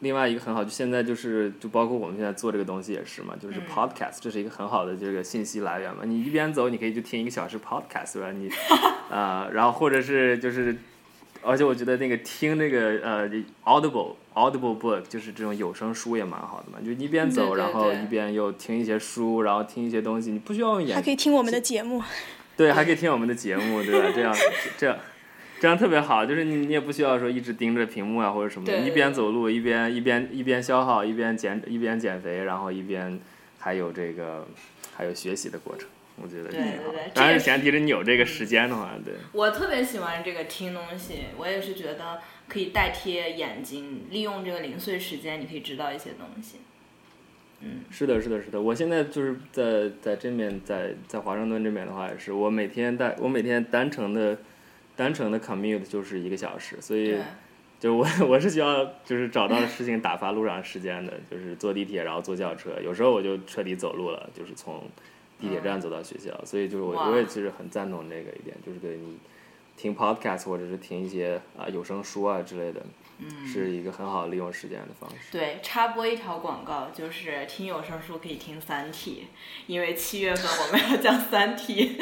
[0.00, 6.02] 另外一个很好，就现在就是就包括我们现在做这个东西也是嘛，就是嗯 podcast，这是一个很好的这个信息来源嘛。
[6.04, 8.30] 你一边走，你可以就听一个小时 podcast，对吧？
[8.32, 8.50] 你，
[9.10, 10.76] 呃，然后或者是就是，
[11.42, 13.28] 而且我觉得那个听那个呃
[13.64, 22.02] audible audible book 就是这种有声书也蛮好的嘛，就一边走，对对然后一边又听一些书，然后听一些东西，你不需要用眼还可以听我们的节目。
[22.56, 24.10] 对，还可以听我们的节目，对吧？
[24.14, 24.34] 这样
[24.78, 24.96] 这样
[25.66, 33.18] 这样特别好，就是你你也不需要说一直盯着屏幕啊或者什么的，一边走路一边一边一边消耗，一边减一边减肥，然后一边
[33.58, 34.46] 还有这个
[34.94, 35.88] 还有学习的过程，
[36.22, 37.10] 我觉得对挺好对对。
[37.12, 39.14] 当然这个前提是你有这个时间的话，对。
[39.32, 46.58] 我特别喜欢这个听东西，我也是觉得可以代替眼睛，利用这个零碎时间，你可以知道一些东西。
[47.62, 48.60] 嗯，是的，是的，是的。
[48.60, 54.38] 我现在就是在在这边，在在华盛顿这边的话，也是我每天单我每天单程的
[54.96, 57.16] 单程的 commute 就是一个小时，所以，
[57.78, 64.82] 就我我是需要就是找到事情打发路上时间的，就是坐地铁，然后坐轿车，有时候我就彻底走路了，就是从
[65.38, 69.18] 地铁站走到学校，所以就是我我也其实很赞同这个一点，就是对你
[69.76, 72.82] 听 podcast 或者是听一些啊有声书啊之类的，
[73.18, 75.30] 嗯，是一个很好利用时间的方式。
[75.30, 79.26] 对，插播一条广告，就是听有声书可以听《三体》，
[79.66, 81.98] 因为七月份我们要讲《三体》。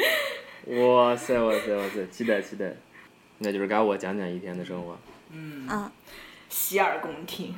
[0.67, 2.73] 哇塞哇塞哇塞，期待期待，
[3.39, 4.97] 那就是该我讲讲一天的生活。
[5.31, 5.67] 嗯。
[5.67, 5.91] 啊，
[6.49, 7.55] 洗耳恭听。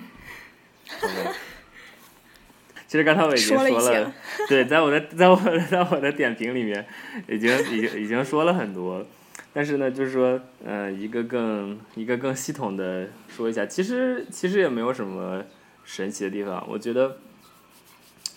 [2.88, 4.14] 其实刚才我已经说了
[4.48, 6.88] 对，在我的在我的在我的点评里面，
[7.28, 9.06] 已经已经已经说了很多，
[9.52, 15.44] 但是呢，就是说，呃，一个更一个更系统的说一下，其实其实也没有什么
[15.84, 17.18] 神奇的地方，我觉得，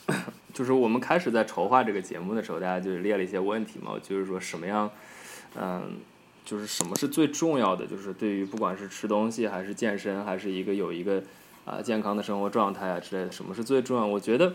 [0.52, 4.90] 就是我们开始在筹划这个节目的时候，大家就列了一些问题嘛，就是说什么样，
[5.54, 5.92] 嗯、
[6.50, 11.22] 就是什么是最重要的，就是对于不管是吃东西还是健身，还是一个有一个
[11.64, 14.04] 啊、健康的生活状态啊之类的，什么是最重要？
[14.04, 14.52] 我觉得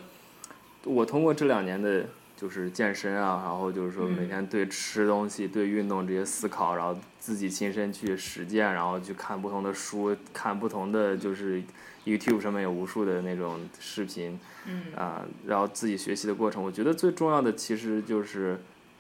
[0.84, 2.06] 我通过这两年的
[2.36, 11.64] 就是健身啊，然后就是说每天对吃东西、对运动这些思考，然后自己亲身去实践，然后去看不同的书，看不同的就是
[12.04, 14.94] YouTube 上面有无数的那种视频，嗯。
[14.98, 18.60] 啊、然后自己学习的过程，我觉得最重要的其实就是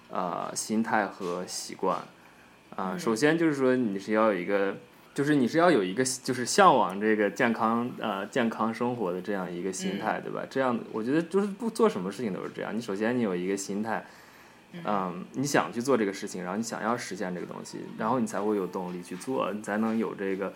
[0.10, 1.99] 啊、心态和习惯
[2.75, 4.75] 啊、嗯首先就是说你是要有一个。
[5.15, 10.41] 就是你是要有一个就是向往这个健康呃健康生活的这样一个心态，对吧？
[10.49, 12.75] 这样我觉得就是不做什么事情都是这样。
[12.75, 14.05] 你首先你有一个心态，
[14.83, 20.51] 嗯，你想去做这个事情，然后你想要实现这个东西，然后你才会有动力去做，你才能有这个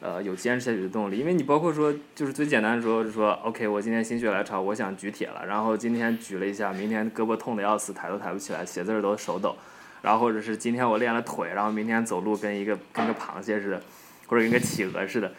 [0.00, 1.18] 呃有坚持下去的动力。
[1.18, 9.54] 因为你包括说就是最简单的说，就说 OK，我今天心血来潮，我想举铁了，然后今天举了一下，明天胳膊痛的要死，抬都抬不起来，写字儿都手抖。
[10.02, 13.82] 然后或者是今天我练了腿，然后明天走路跟一个跟个螃蟹似的，
[14.26, 15.32] 或者跟个企鹅似的。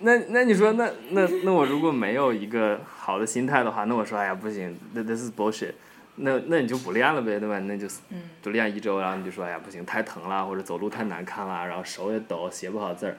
[0.00, 5.72] 那那你说那那那我如果没有一个好的心态的话，那我说哎呀不行，那 this is bullshit。
[6.20, 7.60] 那那你就不练了呗，对吧？
[7.60, 13.16] 那就嗯就练一周，然后你就说哎呀不行，太疼了，或者走路太难看了，然后手也抖，写不好字儿，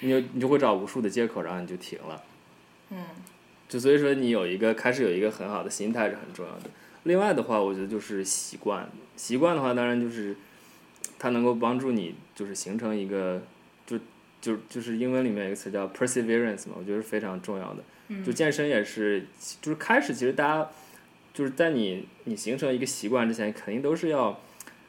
[0.00, 2.20] 你就你就会找无数的借口，然后你就停了。
[2.90, 2.98] 嗯
[3.68, 6.62] 就所以说你有一个开始有一个很好的心态是很重要的。
[7.04, 8.88] 另外的话，我觉得就是习惯，
[9.20, 10.34] 习惯的话当然就是
[11.18, 13.42] 它能够帮助你就是形成一个
[13.84, 13.98] 就
[14.40, 17.84] 就就是英文里面有一个词叫 perseverance 嘛，我觉得是非常重要的。
[18.24, 19.26] 就健身也是，
[19.60, 20.70] 就是开始其实大家
[21.34, 24.40] 就是在你你形成一个习惯之前，肯定都是要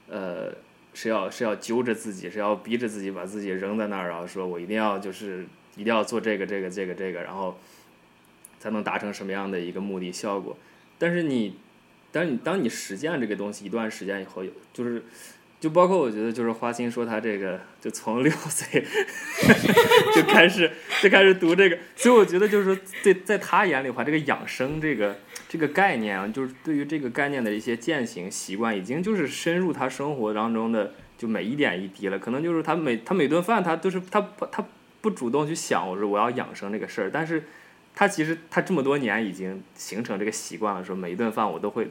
[0.07, 0.53] 呃
[0.93, 7.59] 是要是要揪着自己，是要逼着自己把自己扔在那儿，然后说我一定要就是一定要做这个这个这个这个，然后
[8.59, 10.57] 才能达成什么样的一个目的效果。
[10.97, 11.57] 但是你，
[12.11, 15.03] 但是你当你实践这个东西一段时间以后，有就是
[15.59, 18.83] 就包括我觉得就是花心说他这个就从六岁
[20.15, 20.71] 就开始
[21.01, 32.17] 就开始读这个，所以我觉得就是说在在他眼里的话，这个养生这个这个概念啊，就是对于这个概念的一些践行习惯，已经就是深入他生活当中的就每一点一滴了。
[32.17, 34.65] 可能就是他每他每顿饭他都是他不他
[34.99, 37.43] 不主动去想我说我要养生这个事儿，但是
[37.93, 41.89] 他其实他这么多年已经形成这个习惯了，说每一顿饭我都会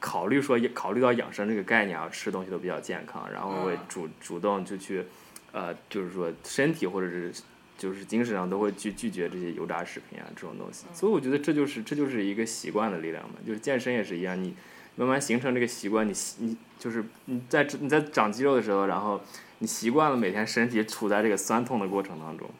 [0.00, 3.78] 考虑说考虑到养生这个概念啊，吃东西都比较健康，然后我会嗯。
[3.88, 5.04] 主主动就去
[5.52, 7.32] 呃就是说身体或者是
[7.76, 14.54] 就是精神上都会去拒绝这些油炸食品啊这种东西，所以我觉得这就是这就是一个习惯的力量嘛，就是健身也是一样，你
[14.96, 19.20] 慢慢形成这个习惯，你习你就是你在你在长肌肉的时候，然后
[19.58, 22.50] 你习惯了每天身体处在这个酸痛的过程当中，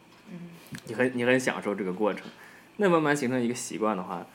[0.85, 2.25] 你很你很享受这个过程，
[2.79, 4.25] 那慢慢形成一个习惯的话。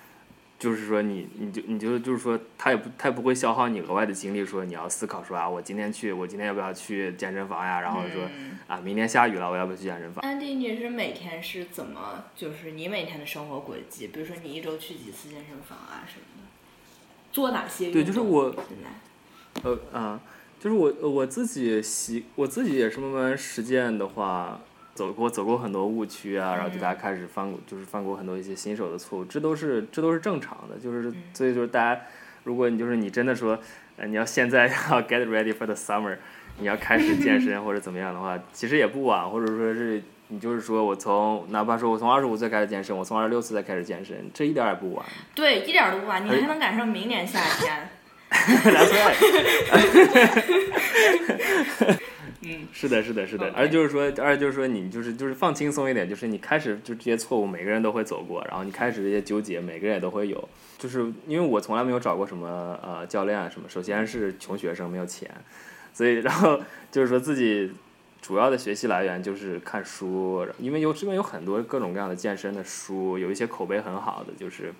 [0.57, 7.81] 就是说你，你就你就就是说，他也不他也不会消耗你额外的精力，说你要思考说啊，我今天去，我今天要不要去健身房呀？
[7.81, 10.23] 然后说嗯啊，明天下雨了，我要不要去健身房？
[10.25, 14.07] 安迪，你是每天是怎么，就是你每天的生活轨迹？
[14.07, 16.49] 比如说你一周去几次健身房啊什么的，
[17.33, 18.03] 做哪些运动？
[18.03, 18.55] 对就是我
[19.65, 20.21] 呃啊，
[20.61, 24.61] 就是我呃我自己习我自己也是慢慢实践的话，
[24.95, 32.01] 走过走过很多误区啊，然后就大家开始犯过就是犯过很多一些新手的错误，这都是这都是正常的，就是所以就是大家，
[32.45, 33.59] 如果你就是你真的说，
[33.97, 36.17] 呃你要现在要 get ready for the summer，
[36.59, 45.05] 你要开始健身或者怎么样的话，其实也不晚，或者说是你就是说我从哪怕说我从二十五岁开始健身，我从二十六岁才开始健身，这一点儿也不晚。
[45.35, 47.89] 对，一点儿都不晚，你还能赶上明年夏天。
[52.73, 60.49] 是的，是的，是的，而就是说，而就是说，你就是就是放轻松一点，就是你开始就这些错误，每个人都会走过，然后你开始这些纠结，每个人也都会有。
[60.79, 65.31] 就是因为我从来没有找过什么呃教练啊什么，首先是穷学生没有钱，
[65.93, 67.73] 所以然后就是说自己
[68.21, 74.73] 主要的学习来源就是看书，因为有这边有很多各种各样的健身的书，有一些口碑很好的，就是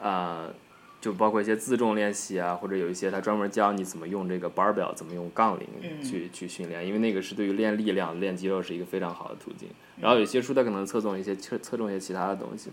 [0.00, 0.52] 呃。
[1.00, 6.02] 就包括一些自重练习啊，或者有一些他专门教你怎么用这个 barbell，怎么用杠铃嗯。
[6.02, 9.68] 去、去训练，因为那个是对于练力量、练肌肉是一个非常好的途径。
[10.00, 12.70] 然后有些书它可能侧重一些侧侧重一些其他的东西，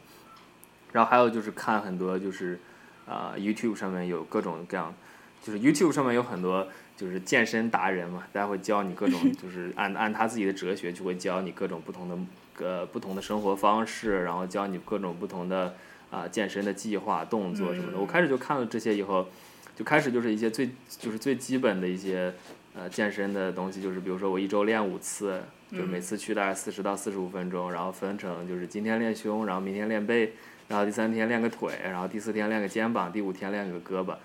[0.92, 2.60] 然后还有就是看很多就是
[3.06, 4.94] 啊、YouTube 上面有各种各样
[5.42, 15.76] 就是 YouTube 上面有很多就是健身达人嘛，大家会教你各种 就是按按他自己的哲学就会教你各种不同的呃不同的生活方式，然后教你各种不同的
[16.10, 17.98] 啊、健身的计划动作什么的。
[17.98, 19.28] 我开始就看了这些以后，
[19.76, 22.34] 就开始就是一些最就是最基本的一些
[22.74, 25.42] 呃健身的东西，就是比如说我一周练五次，
[25.72, 30.34] 就是每次去大概四十到四十五分钟，然后分成就是今天练胸，然后明天练背，
[30.68, 34.16] 然后第三天练个腿，然后第四天练个肩膀，第五天练个胳膊，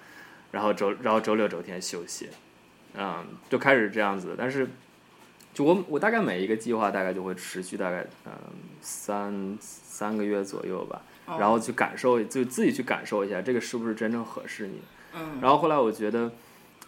[0.53, 2.29] 然后周然后周六周天休息，
[2.95, 4.35] 嗯，就开始这样子。
[4.39, 4.69] 但是
[5.53, 8.33] 就我我大概每一个计划大概就会持续大概嗯
[8.81, 14.81] 三三个月左右吧，哦然后去感受就自己去感受一下这个是不是真正合适你。
[15.15, 16.31] 嗯然后后来我觉得，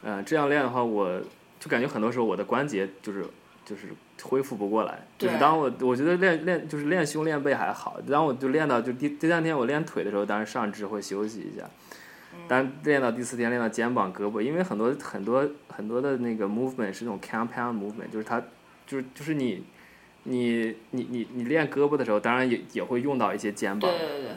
[0.02, 1.20] 呃，这样练的话，我
[1.60, 3.24] 就感觉很多时候我的关节就是
[3.64, 3.88] 就是
[4.22, 5.06] 恢复不过来。
[5.18, 11.64] 就是当我我觉得练练就是练胸练背还好，当我就练到就第第三天我练腿的时候，当然上肢会休息一下。
[12.48, 18.42] 但练到第四天，练到肩膀、胳膊，因为很多很多很多的那个 movement 是那种 compound movement，就是它
[18.86, 19.62] 就是就是你
[20.24, 24.30] 你你你你练胳膊的时候，当然也也会用到一些肩膀对，对对，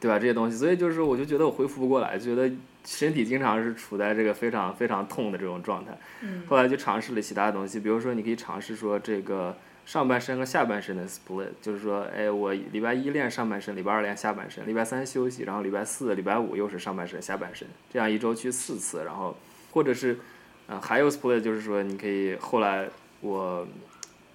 [0.00, 0.18] 对吧？
[0.18, 2.50] 这些东西，所以就是我就觉得我恢复不过来，觉得
[2.84, 5.96] 身体经常是处在这个非常非常痛的这种状态。
[6.22, 19.36] 嗯后来就尝试了其他东西，比如说你可以尝试说这个上半身和下半身的 split，就是说，哎，我礼拜一练上半身，礼拜二练下半身，礼拜三休息，然后礼拜四、礼拜五又是上半身、下半身，这样一周去四次，然后
[19.70, 20.18] 或者是，
[20.66, 22.88] 呃，还有 split 就是说你可以后来
[23.20, 23.66] 我，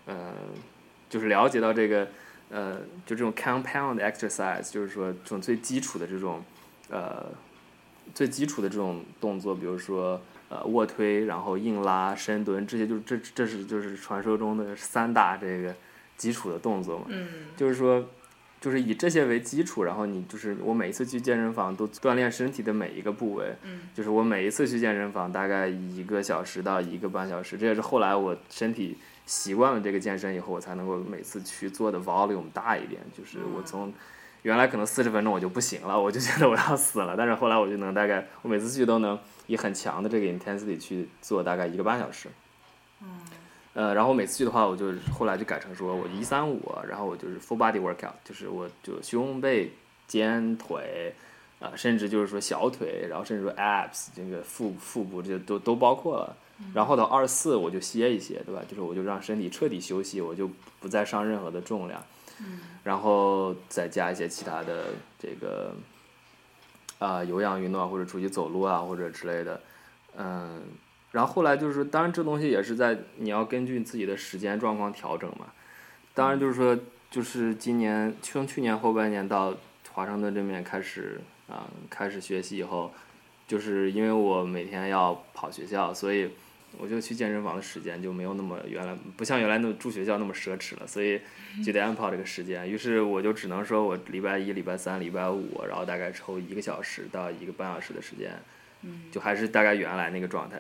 [0.06, 0.34] 呃，
[1.10, 2.08] 就是了解到这个。
[2.54, 6.44] 呃，就这种 compound exercise，就是说这种最基础的这种，
[6.90, 7.28] 呃，
[8.14, 15.74] 最基础的这种动作，比如说呃卧推，然后硬拉、深蹲，这些就是这这是就是传说中的三大这个
[16.18, 17.06] 基础的动作嘛。
[17.08, 18.06] 嗯就是说，
[18.60, 28.98] 就是以这些为基础，然后你就是我每一次去健身房都锻炼身体的每一个部位，嗯就是我每一次去健身房大概一个小时到一个半小时，这也是后来我身体
[29.32, 33.02] 习惯了这个健身以后，我才能够每次去做的 volume 大一点。
[33.18, 33.94] 就是我从
[34.42, 39.18] 原来可能四十分钟我就不行了，我就觉得我要死了，但是后来我就能大概我每次去都能
[39.48, 42.28] 以很强的这个 intensity 去做大概一个半小时。
[43.74, 49.72] 呃，然后每次去的话，我就后来就改成说我一三五，然后我就是 full body workout，就是我就胸背
[50.08, 51.16] 肩腿，
[51.62, 56.36] 啊、甚至就是说小腿，然后甚至说 abs 这个腹腹部这些都都包括了。
[56.74, 58.62] 然后到二四我就歇一歇，对吧？
[58.68, 62.04] 就是我就让身体彻底休息，我就不再上任何的重量，
[62.84, 64.88] 然后再加一些其他的
[65.20, 65.74] 这个
[67.00, 69.62] 啊、有氧运动啊，或者出去走路啊，或者之类的，
[70.18, 70.62] 嗯。
[71.12, 75.48] 然后后来就是，当然这东西也是在你要根据自己的时间状况调整嘛。
[76.14, 76.78] 当然就是说，
[77.10, 79.54] 就是今年从去年后半年到
[79.92, 81.20] 华盛顿这边开始
[81.50, 82.94] 啊、开始学习以后，
[83.46, 86.30] 就是因为我每天要跑学校，所以
[86.78, 91.20] 我就去健身房的时间就没有那么原来不像原来那么住学校那么奢侈了，所以
[91.64, 92.70] 就得安排这个时间。
[92.70, 98.32] 于是我就只能说我礼拜一、礼拜三、礼拜五，然后大概抽一个小时到一个半小时的时间，
[99.12, 100.58] 就还是大概原来那个状态。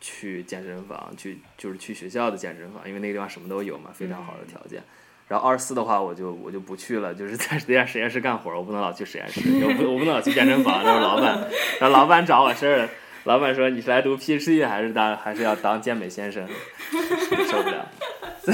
[0.00, 4.82] 去健身房，去就是去学校的健身房，因为那个地方什么都有嘛，非常好的条件。
[5.28, 11.48] 然后二四的话，我就我就不去了，就是在 实验实验室干活，我不能老去实验室，我不我不能老去健身房，那是老板，
[11.80, 12.88] 然后老板找我事儿，
[13.24, 16.46] 老板说你是来读 PhD 还是当还是要当健美先生，
[17.50, 17.88] 受不了。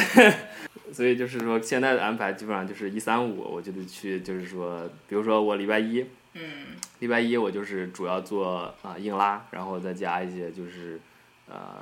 [0.93, 6.05] 所以就是说，现在的安排基本上就是一三五，我就得去，就是说，比如说我礼拜一，
[6.35, 6.77] 嗯。
[7.01, 11.01] 礼拜一我就是主要做啊、硬拉，然后再加一些就是
[11.49, 11.79] 呃，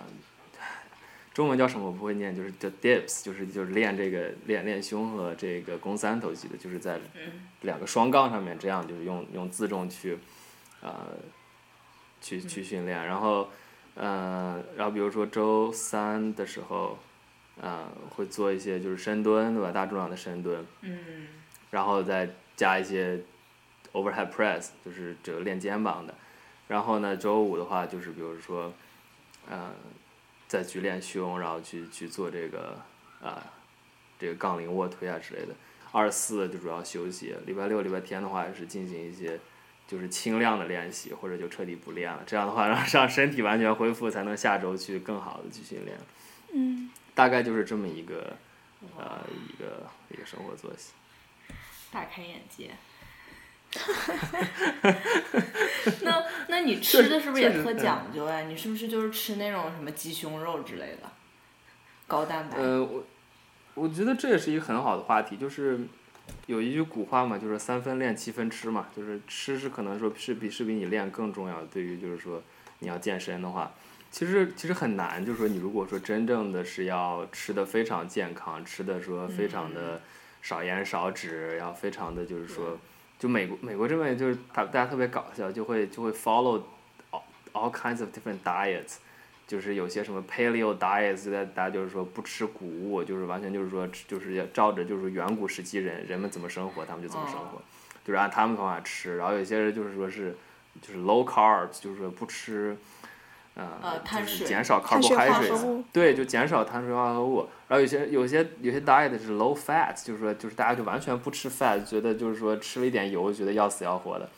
[1.35, 7.01] 中文叫什么我不会念，就是叫 dips，就是就是练这个练练胸和这个肱三头肌的，就是在
[7.63, 10.17] 两个双杠上面这样就是用用自重去
[10.81, 10.95] 呃
[12.21, 13.49] 去去训练，然后
[13.95, 16.99] 呃然后比如说周三的时候，
[17.61, 21.27] 呃会做一些就是深蹲对吧，大重量的深蹲，嗯。
[21.71, 23.21] 然后再加一些
[23.93, 26.15] overhead press，就是这个练肩膀的。
[26.67, 28.73] 然后呢，周五的话就是比如说，
[29.49, 29.71] 呃，
[30.47, 32.79] 再去练胸，然后去去做这个
[33.23, 33.43] 啊、
[34.19, 35.55] 这个杠铃卧推啊之类的。
[35.93, 39.39] 二四就主要休息，礼拜六、礼拜天的话也是进行一些
[39.89, 42.23] 就是轻量的练习，或者就彻底不练了。
[42.27, 45.99] 这样的话，让让身体完全恢复，才能下周去更好的去训练。
[46.53, 48.37] 嗯，大概就是这么一个
[48.97, 50.93] 呃一个一个生活作息。
[51.91, 52.71] 大开眼界。
[56.03, 58.41] 那 那你吃的是不是也特讲究呀？
[58.43, 61.11] 你是不是就是吃那种什么鸡胸肉之类的，
[62.07, 62.57] 高蛋白？
[62.57, 63.05] 呃，我
[63.75, 65.81] 我觉得这也是一个很好的话题，就是
[66.47, 72.43] 有一句古话嘛，就是三分练七分吃嘛，就是吃是可能说是比是比你练更重要，对于就是说
[72.79, 73.73] 你要健身的话，
[74.11, 75.25] 其实其实很难。
[75.25, 80.01] 就是说，你如果说真正的是要吃的非常健康，吃的说非常的
[80.41, 82.79] 少盐少脂，然后非常的就是说，
[83.19, 86.63] 就美国美国这边就是大大家特别搞笑，就会就会 follow
[87.11, 87.23] all
[87.53, 88.97] all kinds of different diets。
[89.49, 97.61] 就是有些什么 paleo diets，大家就是说不吃谷物，就是完全就是说就是要照着就是远古时期人人们怎么生活，他们就怎么生活，
[98.05, 99.17] 就是按他们方法吃。
[99.17, 100.37] 然后有些人就是说是
[100.83, 102.77] 就是 low carbs，就是说不吃，
[103.55, 107.49] 呃，就是减少碳水化合 carbohydrates，物对，就减少碳水化合物。
[107.69, 114.29] 然后有些有些有些 diet 是 low fat，就是说就是大家就完全不吃 fat，觉得就是说吃了一点油，觉得要死要活的。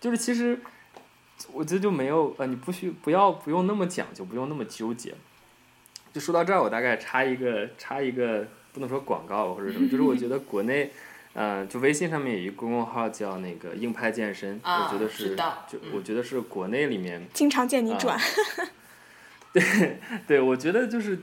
[0.00, 0.60] 就是其实
[1.52, 5.14] 我觉得就没有呃，你不需不要不用那么讲究，不用那么纠结。
[6.12, 10.90] 就说到这儿，我大概插一个插一个，不能说广告或者什么，就是我觉得国内，
[11.34, 15.36] 呃，就微信上面有一个公众号叫那个硬派健身，啊我觉得是
[15.68, 17.98] 就嗯我觉得是国内里面经常见你啊
[19.52, 21.18] 对，对，我觉得就是，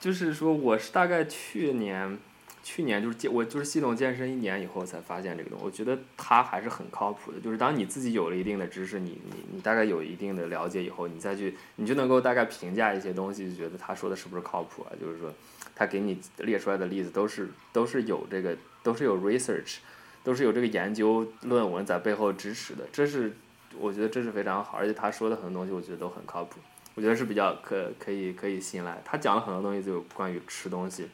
[0.00, 2.18] 就是说，我是大概去年，
[2.64, 5.64] 去年就是健，我就是系统健身一年以后才发现这个东西。
[5.66, 7.38] 我觉得它还是很靠谱的。
[7.38, 14.88] 就是当你自己有了一定的知识，你你你大概有一定的了解以后，你再去，你就能够大概评价一些东西，就觉得他说的是不是靠谱啊？
[14.98, 15.30] 就是说，
[15.76, 19.76] 他给你列出来的例子都是都是有这个，都是有 research，
[20.22, 22.84] 都是有这个研究论文在背后支持的。
[22.90, 23.30] 这是
[23.78, 26.60] 我觉得这是非常好，而且他说的很多东西，我觉得都很靠谱。
[26.94, 29.02] 我觉得是比较可可以可以信赖。
[29.04, 31.08] 他讲了很多东西，就关于吃东西。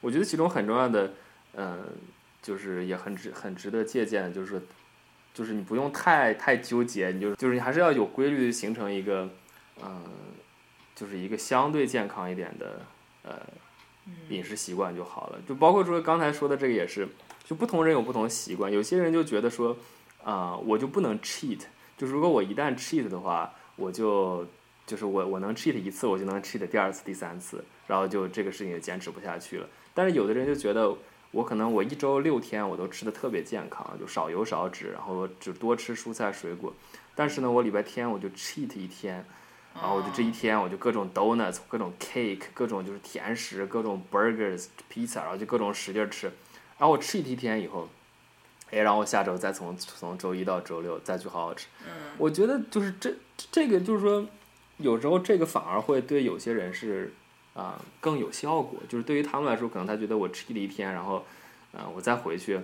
[0.00, 1.12] 我觉得其中很重要的，
[1.56, 1.84] 嗯、
[2.40, 4.62] 就是也很值很值得借鉴的，就是，
[5.34, 9.28] 就是你不用太太纠结，你就就是你还是要有规律的形成一个，
[9.82, 10.04] 嗯、
[10.94, 12.80] 就是一个相对健康一点的
[13.24, 13.40] 呃
[14.28, 15.38] 饮食习惯就好了。
[15.48, 17.08] 就包括说刚才说的这个也是，
[17.44, 19.76] 就不同人有不同的习惯，有些人就觉得说，
[20.22, 21.60] 啊、我就不能 cheat，
[21.96, 24.46] 就是如果我一旦 cheat 的话，我就
[24.86, 29.68] 就是我我能 cheat 一次，我就能 cheat 第二次、第三次，然后就这个事情就坚持不下去了。
[29.98, 30.94] 但是有的人就觉得，
[31.32, 36.72] 我可能我一周六天我都吃的特别健康，就少油少脂，然后就多吃蔬菜水果。
[37.16, 39.26] 但是呢，我礼拜天我就 cheat 一天，
[39.74, 46.28] 然后我就这一天我就各种 donuts、各种 cake、各种就是甜食、各种 burgers、pizza，然后就各种使劲儿吃。
[46.78, 47.88] 然后我 cheat 一天以后，
[48.70, 51.66] 哎，然后我下周再从从周一到周六再去好好吃。
[52.18, 53.12] 我觉得就是这
[53.50, 54.24] 这个就是说，
[54.76, 57.12] 有时候这个反而会对有些人是
[57.58, 61.24] 啊、更有效果，就是对于他们来说，可能他觉得我吃了一天，然后
[61.72, 62.60] 啊、我再回去。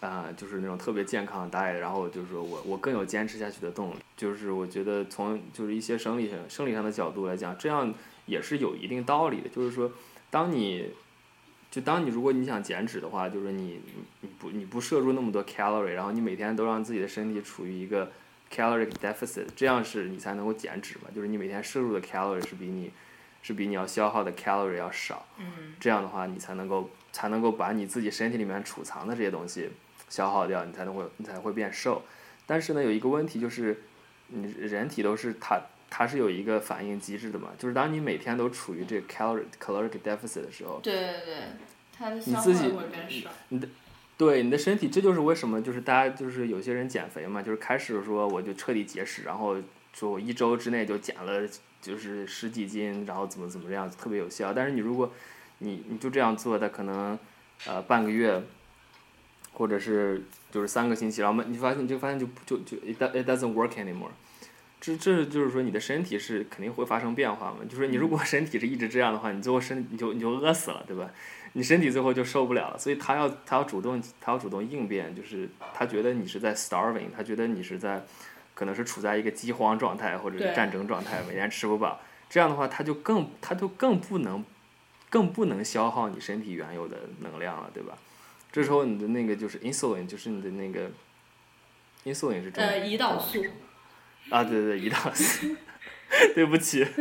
[0.00, 3.96] 啊、就是那种特别健康的 diet，然后就是说我我更有坚持下去的动力。
[4.18, 7.90] 就是我觉得从就是一些生理上生理上的角度来讲，这样
[8.26, 9.48] 也是有一定道理的。
[9.48, 9.90] 就是说，
[10.30, 10.90] 当你
[11.70, 13.80] 就当你如果你想减脂的话，就是你
[14.20, 18.12] 你不你不摄入那么多 calorie，然后你每天都让自己的身体处于一个
[18.52, 21.08] caloric deficit，这样是你才能够减脂嘛。
[21.14, 22.90] 就是你每天摄入的 calorie 是比你
[23.44, 29.68] 是比你要消耗的 calorie 要少，嗯这样的话你才能够才能够把你自己身体里面储藏的这些东西
[30.08, 32.02] 消耗掉，你才能会你才会变瘦。
[32.46, 33.82] 但是呢，有一个问题就是，
[34.28, 41.36] 你人体都是它它是有一个反应机制的嘛，就是当你每天都处于这个 calorie caloric deficit 的时候，对对对，
[41.92, 43.28] 它的消化你自己会变少。
[43.50, 43.68] 你的
[44.16, 49.56] 对你的身体，这就是为什么就是大家就是有些人减肥嘛，就是开始说我就彻底节食，然后
[49.92, 51.46] 说我一周之内就减了
[51.84, 54.54] 就是十几斤，然后怎么怎么样特别有效。
[54.54, 55.12] 但是你如果
[55.58, 57.18] 你你就这样做，它可能
[57.66, 58.42] 呃半个月，
[59.52, 64.08] 或者是就是三个星期，然后慢你发现你就发现就就就 it it doesn't work anymore。
[64.80, 71.10] 这这就是说你的身体是肯定会发生变化嘛，就是你如果 身体是一直这样的话，你最后身你就你就饿死了，对吧？
[71.56, 78.04] 你身体最后就受不了了，所以他要他要主动他要主动应变，就是他觉得你是在 starving，他觉得你是在
[78.54, 82.00] 可能是处在一个饥荒状态或者是战争状态，每天吃不饱，
[82.30, 84.44] 这样的话它就更它就更不能
[85.10, 87.98] 更不能消耗你身体原有的能量了，对吧？
[88.52, 90.90] 这时候你的那个就是 insulin，就是你的那个
[92.04, 93.44] insulin 是中呃，胰岛素。
[94.30, 95.54] 啊，对对对，胰岛素，
[96.34, 96.82] 对不起，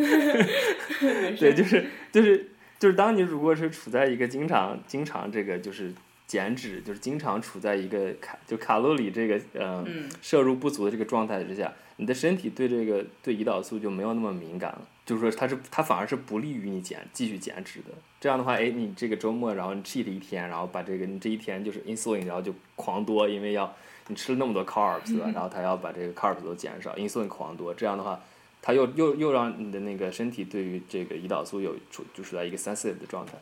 [1.39, 2.49] 对，就是就是
[2.79, 5.93] 就是，当你如果是处在一个经常经常这个就是
[6.25, 17.87] 减脂，就是经常处在一个卡就卡路里这个呃嗯摄入不足的这个状态之下，你的身体对这个对胰岛素就没有那么敏感了，就是说它是它反而是不利于你减继续减脂的。
[18.19, 23.75] 这样的话，哎，你这个周末然后你 cheat 一天，然后把这个你这一天就是 insulin，然后就狂多，因为要
[24.07, 25.31] 你吃了那么多 carbs 对吧？
[25.33, 28.19] 然后它要把这个 carbs 都减少，insulin 狂多，这样的话。
[28.65, 33.33] 它又又又让你的那个身体对于这个胰岛素有处就处在一个 sensitive 的状态，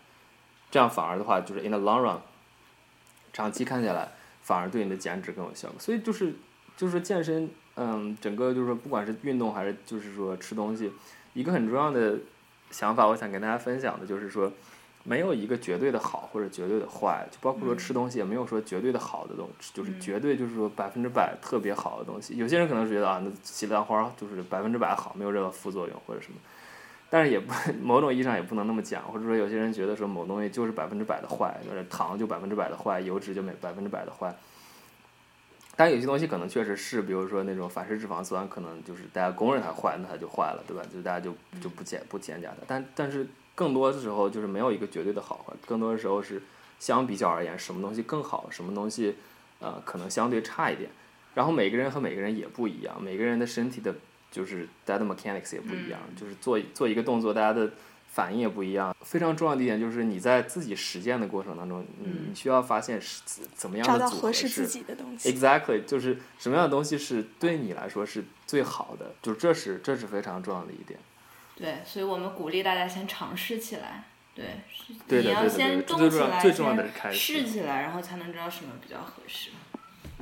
[0.71, 2.19] 这样反而的话就是 in the long run，
[3.33, 4.09] 长期看下来
[4.41, 5.79] 反而对你的减脂更有效果。
[5.79, 6.33] 所以就是
[6.75, 10.91] 就是说健身，嗯、嗯，整个就是说，不管是运动还是就是说吃东西，
[11.33, 12.17] 一个很重要的
[12.71, 14.51] 想法，我想跟大家分享的就是说，
[15.03, 22.35] 没有一个绝对的好或者绝对的坏，就包括说吃东西也没有说绝对的好的东西，就是绝对就是说百分之百特别好的东西。
[22.37, 26.37] 有些人可能是觉得啊，那西兰花就是百分之百好，没有任何副作用或者什么。
[27.13, 27.53] 但是也不
[27.83, 34.33] 某种意义上也不能那么讲，或者说有些人觉得说某东西就是百分之百的坏，就是糖就百分之百的坏，油脂就每百分之百的坏。
[35.75, 40.81] 但有些东西可能确实是，比如说那种反式脂肪酸，可能就是大家公认它坏，那它就坏了，对吧？
[40.93, 42.59] 就大家就就不减不减价的。
[42.65, 46.41] 但但是更多的时候就是没有一个绝对的好坏，更多的时候是
[46.79, 49.15] 相比较而言，什么东西更好，什么东西
[49.59, 50.89] 呃可能相对差一点。
[51.33, 53.93] 然后每个人和每个人也不一样，每个人的身体的。
[54.31, 57.69] 就是大家的 mechanics 也不一样，就是做做一个动作，大家的
[58.07, 58.95] 反应也不一样。
[59.01, 63.21] 非常重要的一点就是你在自己实践的过程当中，你需要发现是
[63.53, 64.47] 怎么样的组合是
[65.19, 70.99] exactly 就是什么样的东西是对你来说是最好的，就这是这是非常重要的一点。
[71.55, 74.05] 对，所以我们鼓励大家先尝试起来。
[74.33, 74.45] 对，
[75.21, 76.53] 你要先动起来，先
[77.13, 79.49] 试起来，然后才能知道什么比较合适。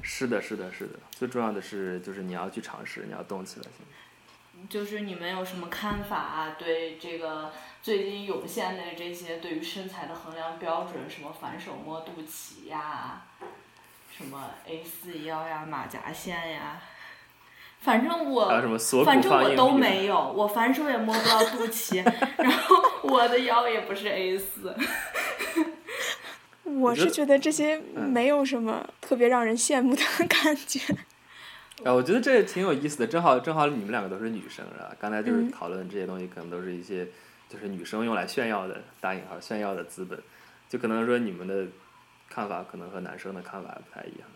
[0.01, 0.99] 是的，是的，是的。
[1.11, 3.65] 最重要的是，就是你要去尝试，你要动起来。
[4.69, 6.55] 就是你们有什么看法啊？
[6.59, 13.21] 对这个最近涌现的这些对于身材的衡量标准，什么反手摸肚脐呀，
[14.11, 16.81] 什么 A 四腰呀、马甲线呀，
[17.79, 18.49] 反正我
[19.05, 22.03] 反正我都没有，我反手也摸不到肚脐，
[22.37, 24.75] 然后我的腰也不是 A 四。
[26.79, 30.79] 我是觉得这些没有什么特别让人羡慕的 感觉。
[31.83, 34.93] 啊，我觉得这挺有意思的，正好正好你们两个都是女生，是吧？
[34.99, 37.07] 刚才就是讨论这些东西，可能都是一些
[37.47, 40.19] 就是女生用来炫耀的（打引号）炫耀的资本，
[40.67, 41.67] 就可能说你们的
[42.29, 44.27] 看法可能和男生的看法不太一样。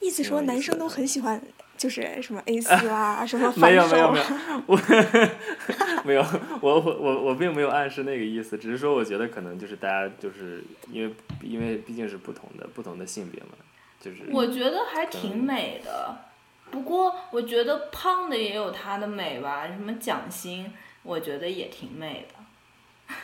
[0.00, 1.40] 意思说男生都很喜欢，
[1.80, 4.24] 就是什么 A 四啊， 什么没有没有没有，
[4.66, 4.76] 我
[6.04, 6.22] 没有，
[6.60, 10.62] 我我我我并没有暗示那个意思，只是说我觉得可能就是大家就是
[10.92, 13.52] 因为因为毕竟是不同的不同的性别嘛，
[13.98, 14.24] 就是。
[14.30, 16.14] 我觉得还挺美的，
[16.70, 20.70] 不过我觉得胖的也有它的美吧，什么蒋欣，
[21.02, 23.16] 我觉得也挺美的。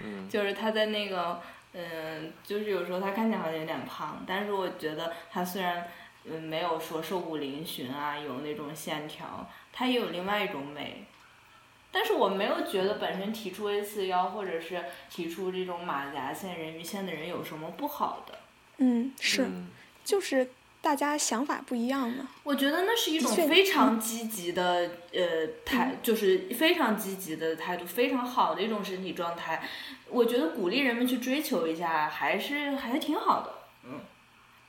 [0.00, 0.28] 嗯。
[0.28, 1.40] 就是她在那个。
[1.74, 5.88] 嗯，就是有时候她看起来好像有点胖，但是我觉得她虽然
[6.24, 11.04] 嗯没有说瘦骨嶙峋啊，有那种线条，它也有另外一种美。
[11.90, 18.38] 但是我没有觉得本身提出 A 四腰或者是提出这种马甲线、人鱼线的人有什么不好的。
[18.78, 19.48] 嗯，是，
[20.04, 20.50] 就是。
[20.82, 22.28] 大家想法不一样嘛？
[22.42, 29.62] 我觉得那是一种非常积极的呃态，就是非常积极的态度，非常好的一种身体状态。
[30.08, 33.61] 我觉得鼓励人们去追求一下，还是还是挺好的。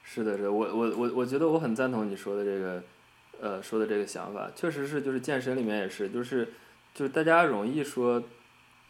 [0.03, 2.83] 是的，是，我我我我觉得我很赞同你说的这个，
[3.41, 6.53] 呃，说的这个想法，确实是，就是健身里面也是，就是
[6.93, 8.21] 就是大家容易说，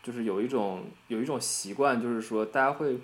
[0.02, 2.98] 就是有一种有一种习惯，就是说大家会。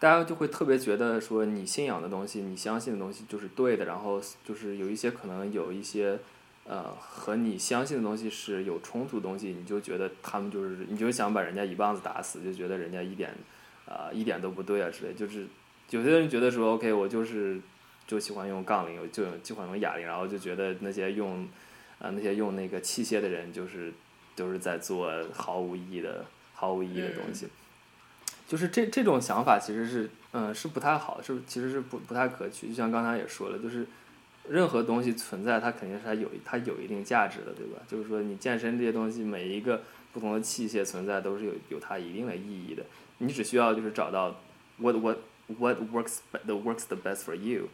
[0.00, 6.16] 大家就会特别觉得说你信仰的东西，你相信的东西就是对的，然后就是有一些可能有一些，
[6.64, 13.34] 呃，和你相信的东西是有冲突的东西，你就觉得他们就是，你就想把人家一棒子打死，就觉得人家一点，
[13.86, 15.12] 啊，一点都不对啊之类。
[15.12, 15.48] 就是
[15.90, 17.58] 有些人觉得说，OK，我就是
[18.06, 21.48] 就喜欢用杠铃，就喜欢用哑铃，然后就觉得那些用，
[21.98, 23.92] 啊，那些用那个器械的人就是
[24.36, 26.24] 都是在做毫无意义的、
[26.54, 27.48] 毫无意义的东西。
[28.46, 32.68] 就是这这种想法其实是，嗯，是不太好，是其实是不不太可取。
[32.68, 33.86] 就像刚才也说了，就是
[34.48, 37.82] 任何东西存在，它肯定是它有它有一定价值的，对吧？
[37.86, 39.82] 就是说你健身这些东西，每一个
[40.12, 42.82] 不同的器械存在都是有有它一定的意义的。
[43.18, 44.34] 你只需要就是找到
[44.78, 45.18] what what
[45.58, 47.68] what works the works the best for you。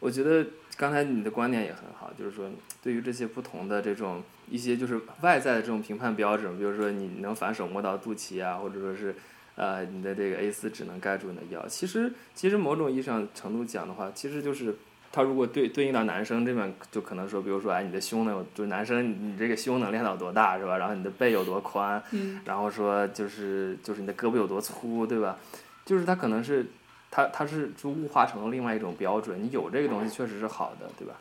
[0.00, 0.46] 我觉得
[0.76, 2.50] 刚才你的观点也很好，就是说
[2.82, 9.14] 对于这些不同的这种一些就是外在的这种评判标准，比如说你能反手摸到肚脐啊，或者说是。
[9.54, 11.68] 呃，你的这个 A 四只能盖住你的腰。
[11.68, 14.74] 其实，其实某种意义上程度讲的话，其实就是
[15.12, 20.78] 他如果对对应到男生这边，就可能说，比如说，哎，你的胸能，就是男生你这个胸能练到多大，是吧？
[20.78, 22.02] 然后你的背有多宽，
[22.46, 25.36] 然后说就是就是你的胳膊有多粗，对吧？
[25.84, 26.64] 就是他可能是
[27.12, 29.40] 它它是就物化成了另外一种标准。
[29.40, 31.14] 你有这个东西确实是好的，对吧？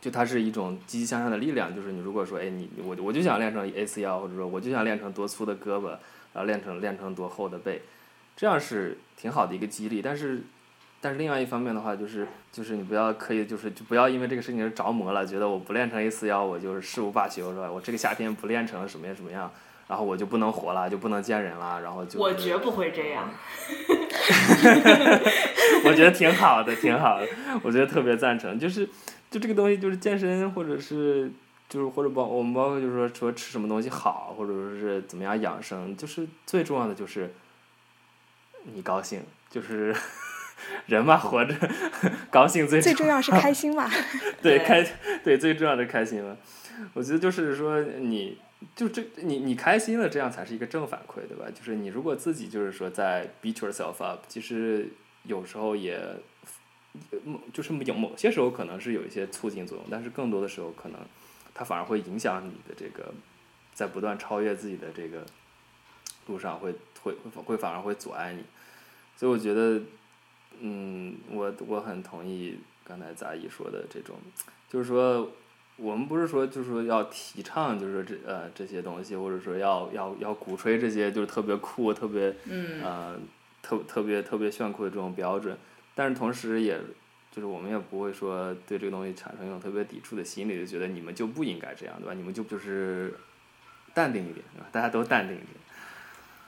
[0.00, 1.72] 就它是一种积极向上的力量。
[1.72, 5.96] 就是你如果说，哎，你我我就想练成 A 四腰，或者说我就想练成多粗的胳膊。
[6.34, 7.80] 然后练成练成多厚的背，
[8.36, 10.02] 这样是挺好的一个激励。
[10.02, 10.42] 但是，
[11.00, 17.70] 但是另外一方面的话，就是就是你不要刻意就是就不要因为这个事情着魔了，觉得我不练成 A 四腰，我就是誓无罢休，是吧？
[17.70, 19.48] 我这个夏天不练成什么样什么样，
[19.86, 23.30] 然后我就不能活了，就不能见人了，然后就我绝不会这样。
[25.84, 27.28] 我觉得挺好的，挺好的，
[27.62, 28.58] 我觉得特别赞成。
[28.58, 28.88] 就是
[29.30, 31.30] 就这个东西就是健身，或者是
[31.68, 37.34] 就是或者包我们包括就是说说吃什么东西好，或者说是怎么样养生，就是最重要的就是
[38.74, 39.94] 你高兴，就是
[40.86, 41.54] 人嘛活着
[42.30, 43.90] 高兴最最重要是开心嘛。
[44.40, 44.86] 对，对开
[45.22, 46.36] 对最重要的开心嘛。
[46.92, 48.38] 我觉得就是说你
[48.76, 51.46] 就这你你开心了，这样才是一个正反馈，对吧？
[51.54, 54.88] 就是你如果自己就是说在 beat yourself up，其实
[55.24, 56.00] 有时候也
[57.52, 61.00] 就是有某些时候可能是有一些促进作用，但是更多的时候可能
[61.52, 63.12] 它反而会影响你的这个
[63.72, 65.26] 在不断超越自己的这个
[66.26, 68.44] 路上会会会反而会阻碍你。
[69.16, 69.80] 所以我觉得，
[70.60, 74.16] 嗯，我我很同意刚才杂艺说的这种，
[74.68, 75.30] 就是说。
[75.76, 83.18] 我们不是说就是说要提倡就是说这呃这些东西，或者说要要要鼓吹这些就是特别酷、特别嗯呃
[83.60, 85.56] 特特别特别炫酷的这种标准，
[85.94, 86.78] 但是同时也
[87.32, 92.14] 就是我们也不会说对这个东西产生一种特别抵触的心理，就觉得你们就不应该这样，对吧？
[92.14, 93.12] 你们就就是
[93.92, 94.66] 淡定一点，对吧？
[94.70, 95.48] 大家都淡定一点。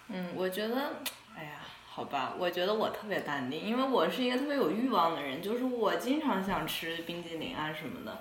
[0.08, 0.98] 嗯，我觉得，
[1.36, 1.58] 哎呀，
[1.88, 8.20] 好吧，我觉得我特别淡定，因为我是一个特别有欲望的人，就是我经常想吃冰激凌啊什么的。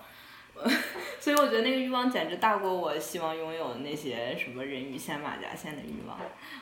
[1.20, 6.18] 所以我觉得那个欲望简直大过我希望拥有的那些什么人鱼线、马甲线的欲望。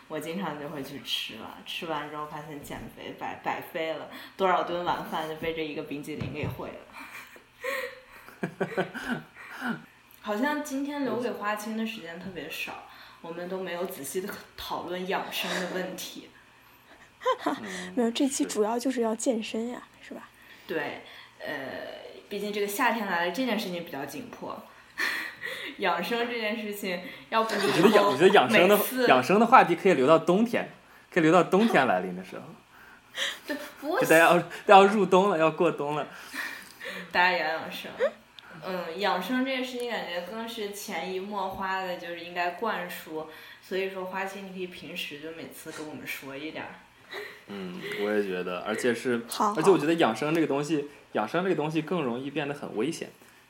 [0.08, 8.50] 我经常就会去吃了，吃完之后发现减肥白白费了，多少顿晚饭就被这一个冰激凌给毁了。
[10.22, 12.88] 好像今天留给花青的时间特别少，
[13.22, 16.30] 我们都没有仔细的讨论养生的问题。
[17.96, 20.30] 没有，这期主要就是要健身呀，是吧？
[20.68, 21.02] 对，
[21.40, 22.03] 呃。
[22.34, 24.60] 毕竟这个夏天来了，这件事情比较紧迫。
[25.78, 30.68] 养生这件事情，要不你我觉得养，我觉得养生的养生的话题可以留到冬天，
[31.14, 32.42] 可以留到冬天来临的时候。
[33.46, 36.08] 对，不过就大家要要入冬了，要过冬了。
[37.14, 37.92] 大家养养生。
[38.66, 43.28] 嗯，养生这件事情感觉更是潜移默化的，就是应该灌输。
[43.62, 46.70] 所以说，花青你可以平时就每次跟我们说一点儿。
[47.46, 53.10] 嗯，我也觉得，而且是，好而且我觉得养生这个东西，养生这个东西更容易变得很危险。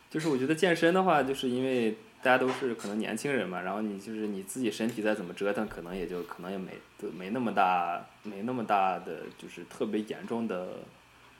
[0.09, 6.71] 就是我觉得健身的话，就是因为大家都是可能年轻人嘛，然后你就是你自己身体再怎么折腾，可能也就可能也没
[7.17, 10.67] 没那么大，没那么大的就是特别严重的，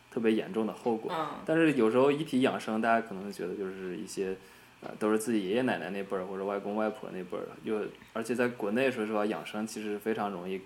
[0.09, 1.11] 特别严重的后果。
[1.13, 4.36] 嗯但是有时候一提养生，大家可能觉得就是一些，
[4.82, 7.80] 呃，都是自己爷爷奶奶那辈儿或者外公外婆那辈儿，又
[8.13, 10.59] 而且在国内说实话，养生其实非常容易，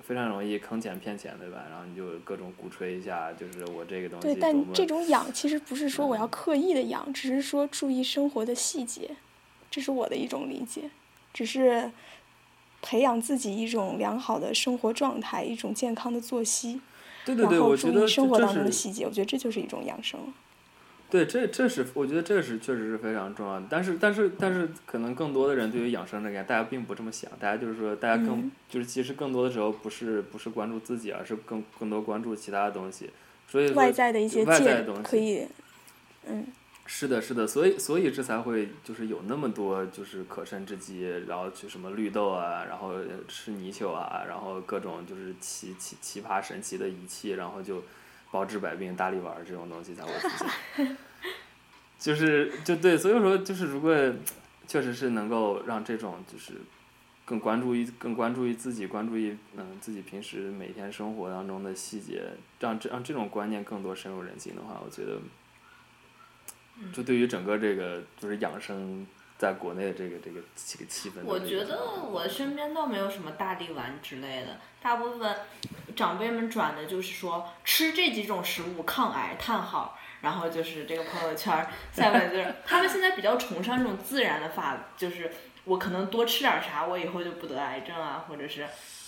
[0.00, 1.64] 非常容易坑钱骗钱，对吧？
[1.68, 9.10] 然后你就各种鼓吹一下，就是我这个东西对，但这种 养其实不是说我要刻意的养，只是说注意生活的细节，
[9.70, 10.90] 这是我的一种理解，
[11.32, 11.90] 只是
[12.80, 16.80] 培养自己一种良好的生活状态，一种健康的作息，
[17.24, 20.20] 对对对，然后我觉得注意生活这当中的是细节，我觉得这就是一种养生。
[21.12, 23.66] 对，这这是我觉得这是确实是非常重要的。
[23.68, 27.30] 但是但是但是，可能更多的人对于养生这个，大家并不这么想。
[27.38, 33.10] 大家就是说，大家更、嗯就是其实更多的时候不是不是关注自己，而是更更多关注其他的东西。
[33.46, 35.46] 所以说外在的一些借外在的东西可以，
[36.26, 36.46] 嗯，
[36.86, 47.84] 是的，是的，所以所以这才会就是有那么多就是可乘之机，然后去什么绿豆啊，然后呃吃泥鳅啊，然后各种就是奇奇奇葩神奇的仪器，然后就
[48.32, 50.28] 包治百病、大力丸这种东西才会出
[50.76, 50.96] 现。
[52.00, 53.94] 就是就对，所以说就是如果
[54.66, 56.54] 确实是能够让这种就是
[57.24, 62.24] 更关注于更关注于自己，关注于嗯自己平时每天生活当中的细节，
[62.58, 65.20] 让这让这种观念更多深入人心的话，我觉得。
[66.92, 69.06] 就对于整个这个就是养生，
[69.38, 75.36] 在国内的这个这个这个气氛，我觉得我身边倒没有什么大力丸之类的，大部分
[75.94, 85.30] 长辈们转的就是说吃这几种食物抗癌叹号，然后就是这个朋友圈儿下面就是他们现在比较崇尚这种自然的法，就是
[85.64, 88.66] 我可能多吃点啥，我以后就不得癌症啊，或者是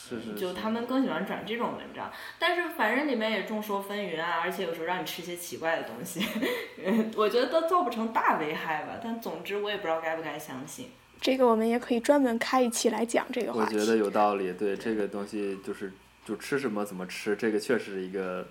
[0.09, 6.27] 是是就他们更喜欢转这种文章，但是反正里面也众说纷纭啊，而且有时候让你吃一些奇怪的东西，
[6.85, 8.99] 嗯，我觉得都造不成大危害吧。
[9.03, 10.91] 但总之我也不知道该不该相信。
[11.21, 13.75] 这个我们也可以专门开一期来讲这个话题。
[13.75, 14.53] 我觉得有道理。
[14.53, 15.91] 对这个东西，就是
[16.25, 18.47] 就吃什么怎么吃，这个确实是一个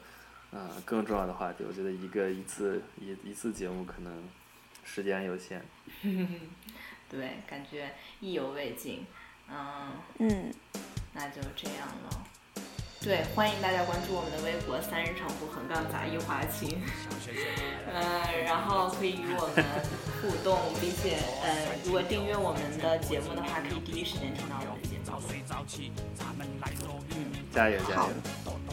[0.51, 1.63] 呃更重要的话题。
[1.67, 4.29] 我觉得一个一次一一次节目可能
[4.83, 5.63] 时间有限。
[7.09, 9.05] 对，感觉意犹未尽。
[9.49, 10.53] 嗯，嗯，
[11.13, 12.23] 那就这样了。
[13.01, 16.79] 对，欢迎大家关注我们的微博“三人成虎横杠杂艺华清”，
[17.91, 19.65] 嗯，然后可以与我们
[20.21, 25.03] 互动，并且呃，如果订阅我们的节目的话，可以第一时间听到我们的节目。
[27.53, 28.13] 加油加好油！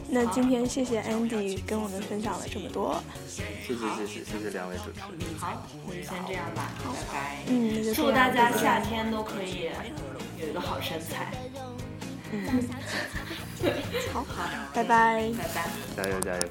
[0.09, 3.01] 那今天谢谢 Andy 跟我们分享了这么多。
[3.29, 5.21] 谢谢谢谢谢谢两位主持人。
[5.39, 7.37] 好，那就先这样吧，拜拜。
[7.47, 9.71] 嗯，那就祝大家夏天都可以
[10.41, 11.33] 有一个好身材。
[12.33, 12.69] 嗯，
[14.13, 16.43] 好，好， 拜拜，拜拜，加油加油。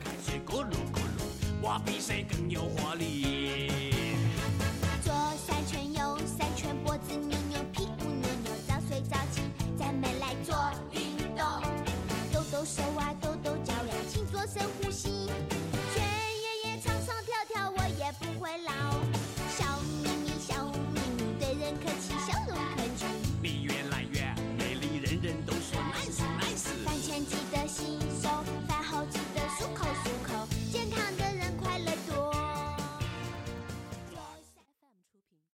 [12.78, 13.29] 抖抖手